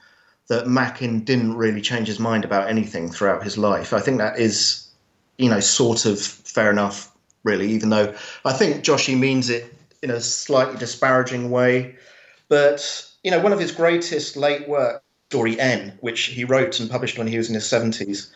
that 0.48 0.66
Machen 0.66 1.20
didn't 1.20 1.56
really 1.56 1.80
change 1.80 2.06
his 2.06 2.20
mind 2.20 2.44
about 2.44 2.68
anything 2.68 3.10
throughout 3.10 3.42
his 3.42 3.56
life. 3.56 3.92
I 3.92 4.00
think 4.00 4.18
that 4.18 4.38
is 4.38 4.83
you 5.38 5.50
know 5.50 5.60
sort 5.60 6.06
of 6.06 6.20
fair 6.20 6.70
enough, 6.70 7.12
really. 7.42 7.70
Even 7.72 7.90
though 7.90 8.14
I 8.44 8.52
think 8.52 8.84
Joshi 8.84 9.18
means 9.18 9.50
it 9.50 9.74
in 10.02 10.10
a 10.10 10.20
slightly 10.20 10.78
disparaging 10.78 11.50
way, 11.50 11.96
but 12.48 13.06
you 13.22 13.30
know 13.30 13.40
one 13.40 13.52
of 13.52 13.58
his 13.58 13.72
greatest 13.72 14.36
late 14.36 14.68
work, 14.68 15.02
Story 15.30 15.58
N, 15.58 15.96
which 16.00 16.22
he 16.26 16.44
wrote 16.44 16.80
and 16.80 16.90
published 16.90 17.18
when 17.18 17.26
he 17.26 17.36
was 17.36 17.48
in 17.48 17.54
his 17.54 17.66
seventies 17.68 18.32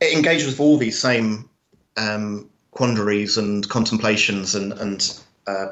it 0.00 0.14
engages 0.14 0.46
with 0.46 0.60
all 0.60 0.76
these 0.76 0.98
same 0.98 1.48
um, 1.96 2.50
quandaries 2.72 3.38
and 3.38 3.68
contemplations 3.68 4.54
and, 4.54 4.72
and 4.74 5.20
uh, 5.46 5.68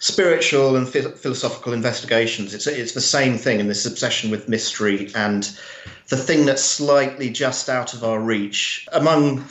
spiritual 0.00 0.76
and 0.76 0.88
philosophical 0.88 1.74
investigations. 1.74 2.54
It's 2.54 2.66
it's 2.66 2.92
the 2.92 3.00
same 3.00 3.36
thing 3.36 3.60
in 3.60 3.68
this 3.68 3.86
obsession 3.86 4.30
with 4.30 4.48
mystery 4.48 5.10
and 5.14 5.44
the 6.08 6.16
thing 6.16 6.46
that's 6.46 6.64
slightly 6.64 7.30
just 7.30 7.68
out 7.68 7.94
of 7.94 8.02
our 8.02 8.18
reach 8.18 8.88
among 8.92 9.44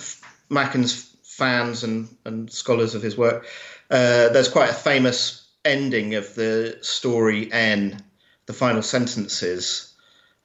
Machen's 0.49 1.15
fans 1.23 1.83
and 1.83 2.09
and 2.25 2.51
scholars 2.51 2.95
of 2.95 3.01
his 3.01 3.15
work. 3.15 3.45
Uh, 3.89 4.29
there's 4.29 4.49
quite 4.49 4.69
a 4.69 4.73
famous 4.73 5.47
ending 5.63 6.15
of 6.15 6.35
the 6.35 6.77
story 6.81 7.51
N, 7.51 8.03
the 8.47 8.53
final 8.53 8.81
sentences, 8.81 9.93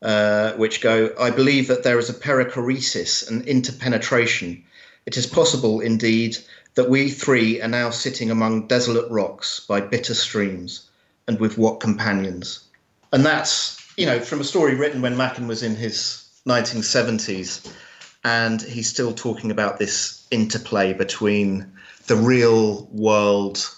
uh, 0.03 0.53
which 0.53 0.83
go, 0.83 1.15
I 1.19 1.31
believe 1.31 1.69
that 1.69 1.83
there 1.83 1.99
is 1.99 2.11
a 2.11 2.15
perichoresis, 2.15 3.31
an 3.31 3.43
interpenetration. 3.43 4.65
It 5.07 5.17
is 5.17 5.27
possible, 5.27 5.81
indeed, 5.81 6.39
that 6.75 6.91
we 6.91 7.11
three 7.11 7.61
are 7.61 7.69
now 7.69 7.91
sitting 7.91 8.31
among 8.31 8.67
desolate 8.67 9.11
rocks 9.11 9.61
by 9.61 9.81
bitter 9.81 10.15
streams, 10.15 10.89
and 11.27 11.41
with 11.41 11.57
what 11.57 11.81
companions. 11.81 12.65
And 13.13 13.25
that's, 13.25 13.79
you 13.97 14.07
know, 14.07 14.21
from 14.21 14.41
a 14.41 14.45
story 14.45 14.75
written 14.75 15.03
when 15.03 15.17
Machen 15.17 15.47
was 15.47 15.63
in 15.63 15.77
his 15.77 16.29
1970s, 16.47 17.73
and 18.25 18.61
he's 18.61 18.89
still 18.89 19.13
talking 19.13 19.51
about 19.51 19.79
this 19.79 20.27
interplay 20.31 20.93
between 20.93 21.73
the 22.07 22.17
real 22.17 22.89
world, 22.93 23.71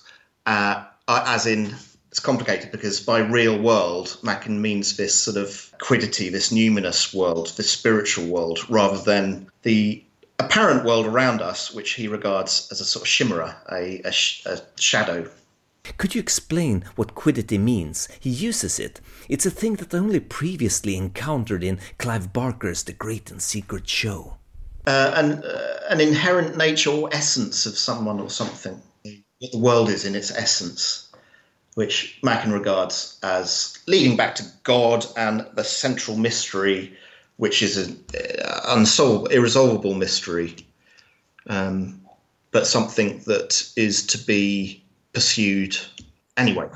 uh, 0.46 0.84
as 1.08 1.46
in 1.46 1.74
it's 2.10 2.20
complicated 2.20 2.72
because 2.72 3.00
by 3.00 3.18
real 3.18 3.60
world, 3.60 4.16
Machen 4.22 4.62
means 4.62 4.96
this 4.96 5.14
sort 5.14 5.36
of 5.36 5.70
quiddity, 5.78 6.30
this 6.30 6.50
numinous 6.50 7.14
world, 7.14 7.52
this 7.56 7.70
spiritual 7.70 8.26
world, 8.26 8.58
rather 8.70 8.96
than 8.96 9.50
the 9.62 10.02
apparent 10.38 10.84
world 10.84 11.06
around 11.06 11.40
us, 11.40 11.72
which 11.72 11.92
he 11.92 12.08
regards 12.08 12.68
as 12.70 12.80
a 12.80 12.84
sort 12.84 13.02
of 13.02 13.08
chimera, 13.08 13.56
a, 13.70 14.00
a, 14.04 14.12
sh- 14.12 14.44
a 14.46 14.60
shadow. 14.78 15.28
Could 15.98 16.14
you 16.14 16.20
explain 16.20 16.84
what 16.96 17.14
quiddity 17.14 17.58
means? 17.58 18.08
He 18.18 18.30
uses 18.30 18.78
it. 18.80 19.00
It's 19.28 19.46
a 19.46 19.50
thing 19.50 19.74
that 19.74 19.94
I 19.94 19.98
only 19.98 20.20
previously 20.20 20.96
encountered 20.96 21.62
in 21.62 21.78
Clive 21.98 22.32
Barker's 22.32 22.82
The 22.82 22.92
Great 22.92 23.30
and 23.30 23.40
Secret 23.40 23.88
Show. 23.88 24.36
Uh, 24.86 25.12
an, 25.14 25.44
uh, 25.44 25.80
an 25.88 26.00
inherent 26.00 26.56
nature 26.56 26.90
or 26.90 27.08
essence 27.12 27.66
of 27.66 27.78
someone 27.78 28.20
or 28.20 28.30
something. 28.30 28.80
What 29.38 29.52
the 29.52 29.58
world 29.58 29.88
is 29.88 30.04
in 30.04 30.14
its 30.14 30.30
essence 30.30 31.06
which 31.76 32.18
Machen 32.22 32.52
regards 32.52 33.18
as 33.22 33.78
leading 33.86 34.16
back 34.16 34.34
to 34.36 34.44
God 34.62 35.04
and 35.14 35.46
the 35.52 35.62
central 35.62 36.16
mystery, 36.16 36.96
which 37.36 37.62
is 37.62 37.76
an 37.76 37.96
uh, 38.14 38.76
unsolvable, 38.76 39.26
irresolvable 39.26 39.94
mystery, 39.94 40.54
um, 41.48 42.00
but 42.50 42.66
something 42.66 43.20
that 43.26 43.72
is 43.76 44.06
to 44.06 44.18
be 44.26 44.82
pursued 45.12 45.76
anyway. 46.36 46.66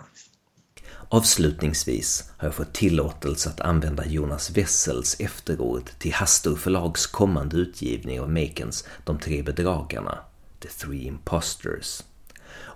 Avslutningsvis 1.13 2.25
har 2.37 2.49
jag 2.49 2.55
fått 2.55 2.75
tillåtelse 2.75 3.49
att 3.49 3.61
använda 3.61 4.07
Jonas 4.07 4.51
Wessels 4.51 5.17
efterord 5.21 5.91
till 5.99 6.13
Hastor 6.13 6.57
förlags 6.57 7.07
kommande 7.07 7.57
utgivning 7.57 8.21
av 8.21 8.31
Makens 8.31 8.85
De 9.05 9.19
tre 9.19 9.43
bedragarna, 9.43 10.19
The 10.61 10.69
Three 10.69 11.07
Imposters. 11.07 12.03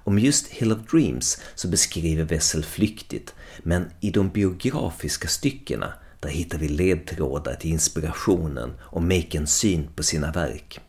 Om 0.05 0.19
just 0.19 0.47
Hill 0.47 0.73
of 0.73 0.79
Dreams 0.91 1.39
så 1.55 1.69
beskriver 1.69 2.25
Wessel 2.25 2.65
flyktigt, 2.65 3.35
men 3.63 3.91
i 4.01 4.11
de 4.11 4.31
biografiska 4.31 5.29
styckena 5.29 5.95
där 6.25 6.31
hittar 6.31 6.59
vi 6.59 6.69
ledtrådar 6.69 7.55
till 7.55 7.71
inspirationen 7.71 8.73
och 8.81 9.03
Makens 9.03 9.57
syn 9.57 9.89
på 9.97 10.03
sina 10.03 10.33
verk. 10.33 10.81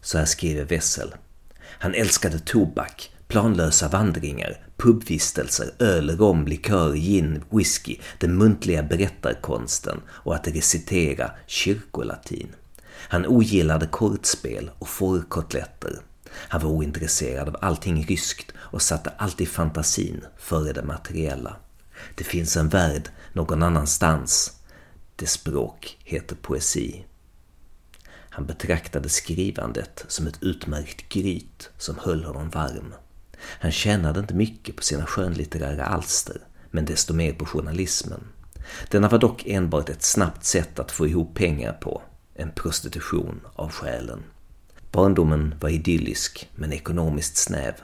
Så 0.00 0.18
här 0.18 0.24
skriver 0.24 0.64
Wessel. 0.64 1.14
Han 1.60 1.94
älskade 1.94 2.38
tobak, 2.38 3.10
planlösa 3.28 3.88
vandringar, 3.88 4.66
pubvistelser, 4.76 5.70
öl, 5.78 6.10
rom, 6.10 6.46
likör, 6.46 6.94
gin, 6.94 7.42
whisky, 7.50 7.96
den 8.18 8.36
muntliga 8.36 8.82
berättarkonsten 8.82 10.00
och 10.08 10.34
att 10.34 10.48
recitera 10.48 11.30
kyrkolatin. 11.46 12.48
Han 12.90 13.26
ogillade 13.26 13.86
kortspel 13.86 14.70
och 14.78 14.88
fårkotletter. 14.88 16.00
Han 16.30 16.60
var 16.60 16.70
ointresserad 16.70 17.48
av 17.48 17.56
allting 17.60 18.04
ryskt 18.04 18.52
och 18.56 18.82
satte 18.82 19.12
alltid 19.16 19.48
fantasin 19.48 20.24
före 20.38 20.72
det 20.72 20.82
materiella. 20.82 21.56
Det 22.14 22.24
finns 22.24 22.56
en 22.56 22.68
värld 22.68 23.08
någon 23.32 23.62
annanstans. 23.62 24.52
Det 25.16 25.26
språk 25.26 25.98
heter 26.04 26.36
poesi. 26.36 27.04
Han 28.08 28.46
betraktade 28.46 29.08
skrivandet 29.08 30.04
som 30.08 30.26
ett 30.26 30.42
utmärkt 30.42 31.08
gryt 31.08 31.70
som 31.78 31.98
höll 31.98 32.24
honom 32.24 32.50
varm. 32.50 32.94
Han 33.40 33.72
tjänade 33.72 34.20
inte 34.20 34.34
mycket 34.34 34.76
på 34.76 34.82
sina 34.82 35.06
skönlitterära 35.06 35.84
alster, 35.84 36.40
men 36.70 36.84
desto 36.84 37.14
mer 37.14 37.32
på 37.32 37.46
journalismen. 37.46 38.20
Denna 38.90 39.08
var 39.08 39.18
dock 39.18 39.46
enbart 39.46 39.88
ett 39.88 40.02
snabbt 40.02 40.44
sätt 40.44 40.78
att 40.78 40.92
få 40.92 41.06
ihop 41.06 41.34
pengar 41.34 41.72
på, 41.72 42.02
en 42.34 42.50
prostitution 42.50 43.40
av 43.54 43.70
själen. 43.70 44.22
Barndomen 44.92 45.54
var 45.60 45.68
idyllisk, 45.68 46.50
men 46.54 46.72
ekonomiskt 46.72 47.36
snäv. 47.36 47.74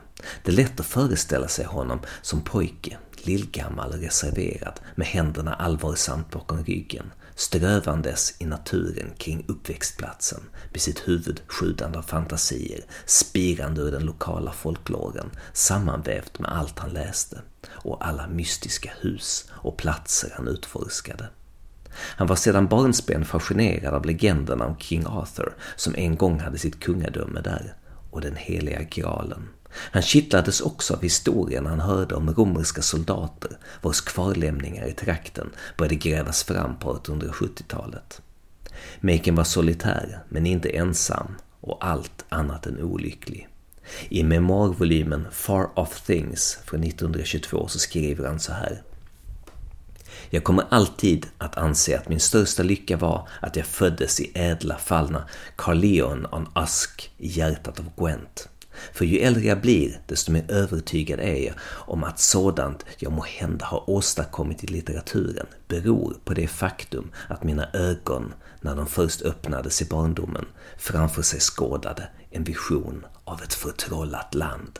Det 0.44 0.50
är 0.50 0.56
lätt 0.56 0.80
att 0.80 0.86
föreställa 0.86 1.48
sig 1.48 1.64
honom 1.64 2.00
som 2.22 2.40
pojke, 2.40 2.98
lillgammal 3.16 3.90
och 3.90 4.00
reserverad, 4.00 4.80
med 4.94 5.06
händerna 5.06 5.54
allvarsamt 5.54 6.30
bakom 6.30 6.64
ryggen, 6.64 7.12
strövandes 7.40 8.34
i 8.38 8.44
naturen 8.44 9.10
kring 9.18 9.44
uppväxtplatsen 9.48 10.40
med 10.70 10.80
sitt 10.80 11.08
huvud 11.08 11.40
sjudande 11.46 11.98
av 11.98 12.02
fantasier, 12.02 12.80
spirande 13.06 13.80
ur 13.80 13.90
den 13.90 14.04
lokala 14.04 14.52
folklåren, 14.52 15.30
sammanvävt 15.52 16.38
med 16.38 16.52
allt 16.52 16.78
han 16.78 16.90
läste 16.90 17.42
och 17.68 18.06
alla 18.06 18.28
mystiska 18.28 18.90
hus 19.00 19.50
och 19.50 19.76
platser 19.76 20.32
han 20.36 20.48
utforskade. 20.48 21.28
Han 21.92 22.26
var 22.26 22.36
sedan 22.36 22.66
barnsben 22.66 23.24
fascinerad 23.24 23.94
av 23.94 24.06
legenderna 24.06 24.66
om 24.66 24.78
King 24.78 25.06
Arthur 25.06 25.54
som 25.76 25.94
en 25.96 26.16
gång 26.16 26.40
hade 26.40 26.58
sitt 26.58 26.80
kungadöme 26.80 27.40
där 27.40 27.74
och 28.10 28.20
den 28.20 28.36
heliga 28.36 28.82
graalen. 28.82 29.48
Han 29.72 30.02
kittlades 30.02 30.60
också 30.60 30.94
av 30.94 31.02
historien 31.02 31.66
han 31.66 31.80
hörde 31.80 32.14
om 32.14 32.34
romerska 32.34 32.82
soldater 32.82 33.58
vars 33.82 34.00
kvarlämningar 34.00 34.86
i 34.86 34.92
trakten 34.92 35.50
började 35.76 35.94
grävas 35.94 36.44
fram 36.44 36.78
på 36.78 36.94
1870-talet. 36.94 38.22
Maken 39.00 39.34
var 39.34 39.44
solitär, 39.44 40.22
men 40.28 40.46
inte 40.46 40.68
ensam 40.68 41.34
och 41.60 41.84
allt 41.84 42.24
annat 42.28 42.66
än 42.66 42.82
olycklig. 42.82 43.48
I 44.08 44.22
memoarvolymen 44.22 45.26
Far 45.30 45.78
Off 45.78 46.00
Things 46.00 46.58
från 46.64 46.84
1922 46.84 47.68
så 47.68 47.78
skriver 47.78 48.28
han 48.28 48.40
så 48.40 48.52
här. 48.52 48.82
Jag 50.30 50.44
kommer 50.44 50.64
alltid 50.70 51.26
att 51.38 51.56
anse 51.56 51.98
att 51.98 52.08
min 52.08 52.20
största 52.20 52.62
lycka 52.62 52.96
var 52.96 53.28
att 53.40 53.56
jag 53.56 53.66
föddes 53.66 54.20
i 54.20 54.32
ädla 54.34 54.78
fallna 54.78 55.28
Carleon 55.56 56.26
on 56.32 56.48
Usk 56.64 57.10
i 57.18 57.28
hjärtat 57.28 57.78
av 57.78 57.90
Gwent. 57.96 58.48
För 58.92 59.04
ju 59.04 59.18
äldre 59.18 59.44
jag 59.44 59.60
blir, 59.60 60.00
desto 60.06 60.32
mer 60.32 60.44
övertygad 60.50 61.20
är 61.20 61.46
jag 61.46 61.54
om 61.64 62.04
att 62.04 62.18
sådant 62.18 62.84
jag 62.98 63.12
må 63.12 63.22
hända 63.22 63.66
har 63.66 63.90
åstadkommit 63.90 64.64
i 64.64 64.66
litteraturen 64.66 65.46
beror 65.68 66.16
på 66.24 66.34
det 66.34 66.46
faktum 66.48 67.10
att 67.28 67.44
mina 67.44 67.68
ögon, 67.72 68.34
när 68.60 68.76
de 68.76 68.86
först 68.86 69.22
öppnades 69.22 69.82
i 69.82 69.84
barndomen, 69.84 70.46
framför 70.78 71.22
sig 71.22 71.40
skådade 71.40 72.08
en 72.30 72.44
vision 72.44 73.06
av 73.24 73.42
ett 73.42 73.54
förtrollat 73.54 74.34
land. 74.34 74.78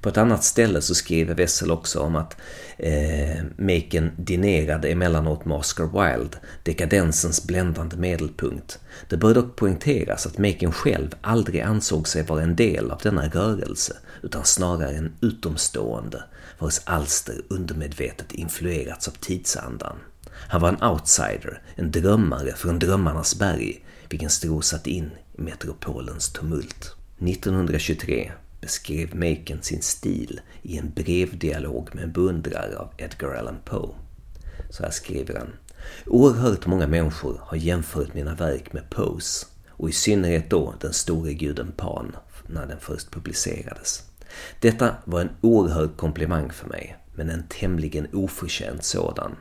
På 0.00 0.08
ett 0.08 0.16
annat 0.16 0.44
ställe 0.44 0.80
så 0.80 0.94
skriver 0.94 1.34
Wessel 1.34 1.70
också 1.70 2.00
om 2.00 2.16
att 2.16 2.36
eh, 2.76 3.44
Maken 3.56 4.12
dinerade 4.16 4.88
emellanåt 4.88 5.44
med 5.44 5.56
Oscar 5.56 5.84
Wilde, 5.84 6.38
dekadensens 6.62 7.46
bländande 7.46 7.96
medelpunkt. 7.96 8.78
Det 9.08 9.16
bör 9.16 9.34
dock 9.34 9.56
poängteras 9.56 10.26
att 10.26 10.38
Maken 10.38 10.72
själv 10.72 11.14
aldrig 11.20 11.60
ansåg 11.60 12.08
sig 12.08 12.22
vara 12.22 12.42
en 12.42 12.56
del 12.56 12.90
av 12.90 13.00
denna 13.02 13.28
rörelse, 13.28 13.96
utan 14.22 14.44
snarare 14.44 14.96
en 14.96 15.12
utomstående, 15.20 16.24
vars 16.58 16.80
alster 16.84 17.42
undermedvetet 17.48 18.32
influerats 18.32 19.08
av 19.08 19.12
tidsandan. 19.12 19.96
Han 20.32 20.60
var 20.60 20.68
en 20.68 20.82
outsider, 20.82 21.62
en 21.74 21.90
drömmare 21.90 22.52
från 22.52 22.78
drömmarnas 22.78 23.38
berg, 23.38 23.84
vilken 24.08 24.30
strosat 24.30 24.86
in 24.86 25.10
i 25.38 25.42
metropolens 25.42 26.32
tumult. 26.32 26.96
1923 27.18 28.32
beskrev 28.62 29.14
Macon 29.14 29.62
sin 29.62 29.82
stil 29.82 30.40
i 30.62 30.78
en 30.78 30.92
brevdialog 30.96 31.88
med 31.94 32.04
en 32.04 32.12
beundrare 32.12 32.76
av 32.76 32.90
Edgar 32.98 33.34
Allan 33.34 33.58
Poe. 33.64 33.94
Så 34.70 34.82
här 34.82 34.90
skriver 34.90 35.38
han. 35.38 35.52
Oerhört 36.06 36.66
många 36.66 36.86
människor 36.86 37.40
har 37.42 37.56
jämfört 37.56 38.14
mina 38.14 38.34
verk 38.34 38.72
med 38.72 38.90
Poes 38.90 39.46
och 39.68 39.88
i 39.88 39.92
synnerhet 39.92 40.50
då 40.50 40.74
den 40.80 40.92
store 40.92 41.34
guden 41.34 41.72
Pan 41.76 42.16
när 42.46 42.66
den 42.66 42.80
först 42.80 43.10
publicerades. 43.10 44.02
Detta 44.60 44.96
var 45.04 45.20
en 45.20 45.30
oerhörd 45.40 45.96
komplimang 45.96 46.50
för 46.50 46.68
mig, 46.68 46.96
men 47.14 47.30
en 47.30 47.48
tämligen 47.48 48.06
oförtjänt 48.12 48.84
sådan. 48.84 49.36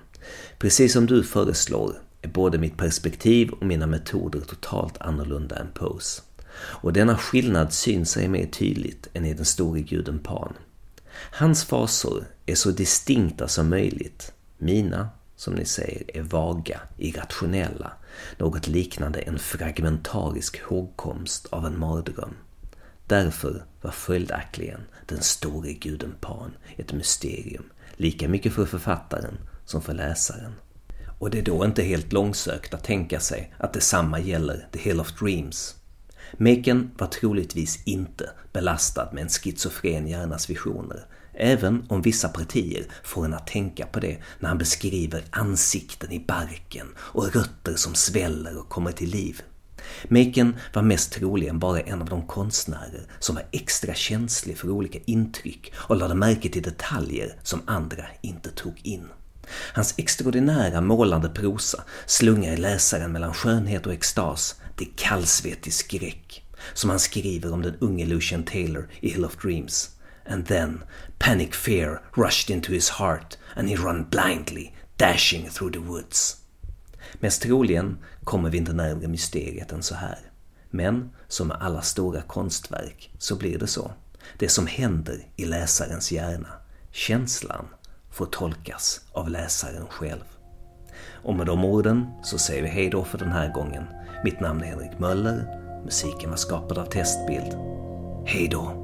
Precis 0.57 0.93
som 0.93 1.05
du 1.05 1.23
föreslår 1.23 1.95
är 2.21 2.29
både 2.29 2.57
mitt 2.57 2.77
perspektiv 2.77 3.49
och 3.49 3.65
mina 3.65 3.87
metoder 3.87 4.39
totalt 4.39 5.01
annorlunda 5.01 5.55
än 5.55 5.67
Poes. 5.73 6.21
Och 6.61 6.93
denna 6.93 7.17
skillnad 7.17 7.73
syns 7.73 8.11
sig 8.11 8.27
mer 8.27 8.45
tydligt 8.45 9.07
än 9.13 9.25
i 9.25 9.33
den 9.33 9.45
store 9.45 9.81
guden 9.81 10.19
Pan. 10.19 10.53
Hans 11.13 11.63
fasor 11.63 12.23
är 12.45 12.55
så 12.55 12.71
distinkta 12.71 13.47
som 13.47 13.69
möjligt. 13.69 14.33
Mina, 14.57 15.09
som 15.35 15.53
ni 15.53 15.65
säger, 15.65 16.17
är 16.17 16.21
vaga, 16.21 16.81
irrationella, 16.97 17.91
något 18.37 18.67
liknande 18.67 19.19
en 19.19 19.39
fragmentarisk 19.39 20.61
hågkomst 20.61 21.47
av 21.49 21.65
en 21.65 21.79
mardröm. 21.79 22.33
Därför 23.07 23.63
var 23.81 23.91
följaktligen 23.91 24.81
den 25.07 25.21
store 25.21 25.73
guden 25.73 26.15
Pan 26.21 26.51
ett 26.77 26.93
mysterium, 26.93 27.63
lika 27.93 28.27
mycket 28.29 28.53
för 28.53 28.65
författaren 28.65 29.37
som 29.65 29.81
för 29.81 29.93
läsaren. 29.93 30.53
Och 31.19 31.29
det 31.29 31.39
är 31.39 31.43
då 31.43 31.65
inte 31.65 31.83
helt 31.83 32.13
långsökt 32.13 32.73
att 32.73 32.83
tänka 32.83 33.19
sig 33.19 33.53
att 33.57 33.73
detsamma 33.73 34.19
gäller 34.19 34.67
The 34.71 34.79
Hill 34.79 34.99
of 34.99 35.19
Dreams 35.19 35.75
Maken 36.37 36.91
var 36.97 37.07
troligtvis 37.07 37.83
inte 37.85 38.29
belastad 38.53 39.09
med 39.13 39.23
en 39.23 39.29
schizofren 39.29 40.07
hjärnas 40.07 40.49
visioner, 40.49 41.05
även 41.33 41.85
om 41.89 42.01
vissa 42.01 42.29
partier 42.29 42.85
får 43.03 43.25
en 43.25 43.33
att 43.33 43.47
tänka 43.47 43.85
på 43.85 43.99
det 43.99 44.17
när 44.39 44.49
han 44.49 44.57
beskriver 44.57 45.23
ansikten 45.29 46.11
i 46.11 46.19
barken 46.27 46.87
och 46.97 47.35
rötter 47.35 47.75
som 47.75 47.95
sväller 47.95 48.57
och 48.57 48.69
kommer 48.69 48.91
till 48.91 49.09
liv. 49.09 49.41
Maken 50.07 50.55
var 50.73 50.81
mest 50.81 51.11
troligen 51.11 51.59
bara 51.59 51.79
en 51.79 52.01
av 52.01 52.09
de 52.09 52.27
konstnärer 52.27 53.07
som 53.19 53.35
var 53.35 53.45
extra 53.51 53.93
känslig 53.93 54.57
för 54.57 54.69
olika 54.69 54.99
intryck 55.05 55.73
och 55.75 55.95
lade 55.95 56.15
märke 56.15 56.49
till 56.49 56.63
detaljer 56.63 57.35
som 57.43 57.61
andra 57.65 58.05
inte 58.21 58.49
tog 58.49 58.81
in. 58.83 59.07
Hans 59.73 59.93
extraordinära 59.97 60.81
målande 60.81 61.29
prosa 61.29 61.83
slungar 62.05 62.57
läsaren 62.57 63.11
mellan 63.11 63.33
skönhet 63.33 63.85
och 63.85 63.93
extas 63.93 64.55
det 64.75 64.83
är 64.83 64.89
kallsvettig 64.95 65.73
skräck, 65.73 66.45
som 66.73 66.89
han 66.89 66.99
skriver 66.99 67.53
om 67.53 67.61
den 67.61 67.75
unge 67.79 68.05
Lucian 68.05 68.43
Taylor 68.43 68.89
i 68.99 69.09
Hill 69.09 69.25
of 69.25 69.37
Dreams. 69.37 69.89
And 70.25 70.47
then 70.47 70.83
panic 71.19 71.55
fear 71.55 72.01
rushed 72.13 72.55
into 72.55 72.71
his 72.71 72.89
heart 72.89 73.37
and 73.55 73.69
he 73.69 73.75
run 73.75 74.09
blindly, 74.09 74.71
dashing 74.97 75.49
through 75.49 75.73
the 75.73 75.79
woods. 75.79 76.37
Mest 77.13 77.41
troligen 77.41 77.97
kommer 78.23 78.49
vi 78.49 78.57
inte 78.57 78.73
närmare 78.73 79.07
mysteriet 79.07 79.71
än 79.71 79.83
så 79.83 79.95
här. 79.95 80.19
Men 80.69 81.09
som 81.27 81.47
med 81.47 81.57
alla 81.59 81.81
stora 81.81 82.21
konstverk 82.21 83.11
så 83.17 83.35
blir 83.35 83.59
det 83.59 83.67
så. 83.67 83.91
Det 84.37 84.49
som 84.49 84.67
händer 84.67 85.27
i 85.35 85.45
läsarens 85.45 86.11
hjärna, 86.11 86.49
känslan, 86.91 87.67
får 88.11 88.25
tolkas 88.25 89.01
av 89.11 89.29
läsaren 89.29 89.87
själv. 89.89 90.23
Och 91.23 91.35
med 91.35 91.45
de 91.45 91.65
orden 91.65 92.05
så 92.23 92.37
säger 92.37 92.61
vi 92.63 92.67
hej 92.67 92.89
då 92.89 93.03
för 93.03 93.17
den 93.17 93.31
här 93.31 93.53
gången. 93.53 93.83
Mitt 94.23 94.39
namn 94.39 94.61
är 94.63 94.65
Henrik 94.65 94.99
Möller. 94.99 95.45
Musiken 95.83 96.29
var 96.29 96.37
skapad 96.37 96.77
av 96.77 96.85
Testbild. 96.85 97.57
Hej 98.25 98.47
då! 98.51 98.80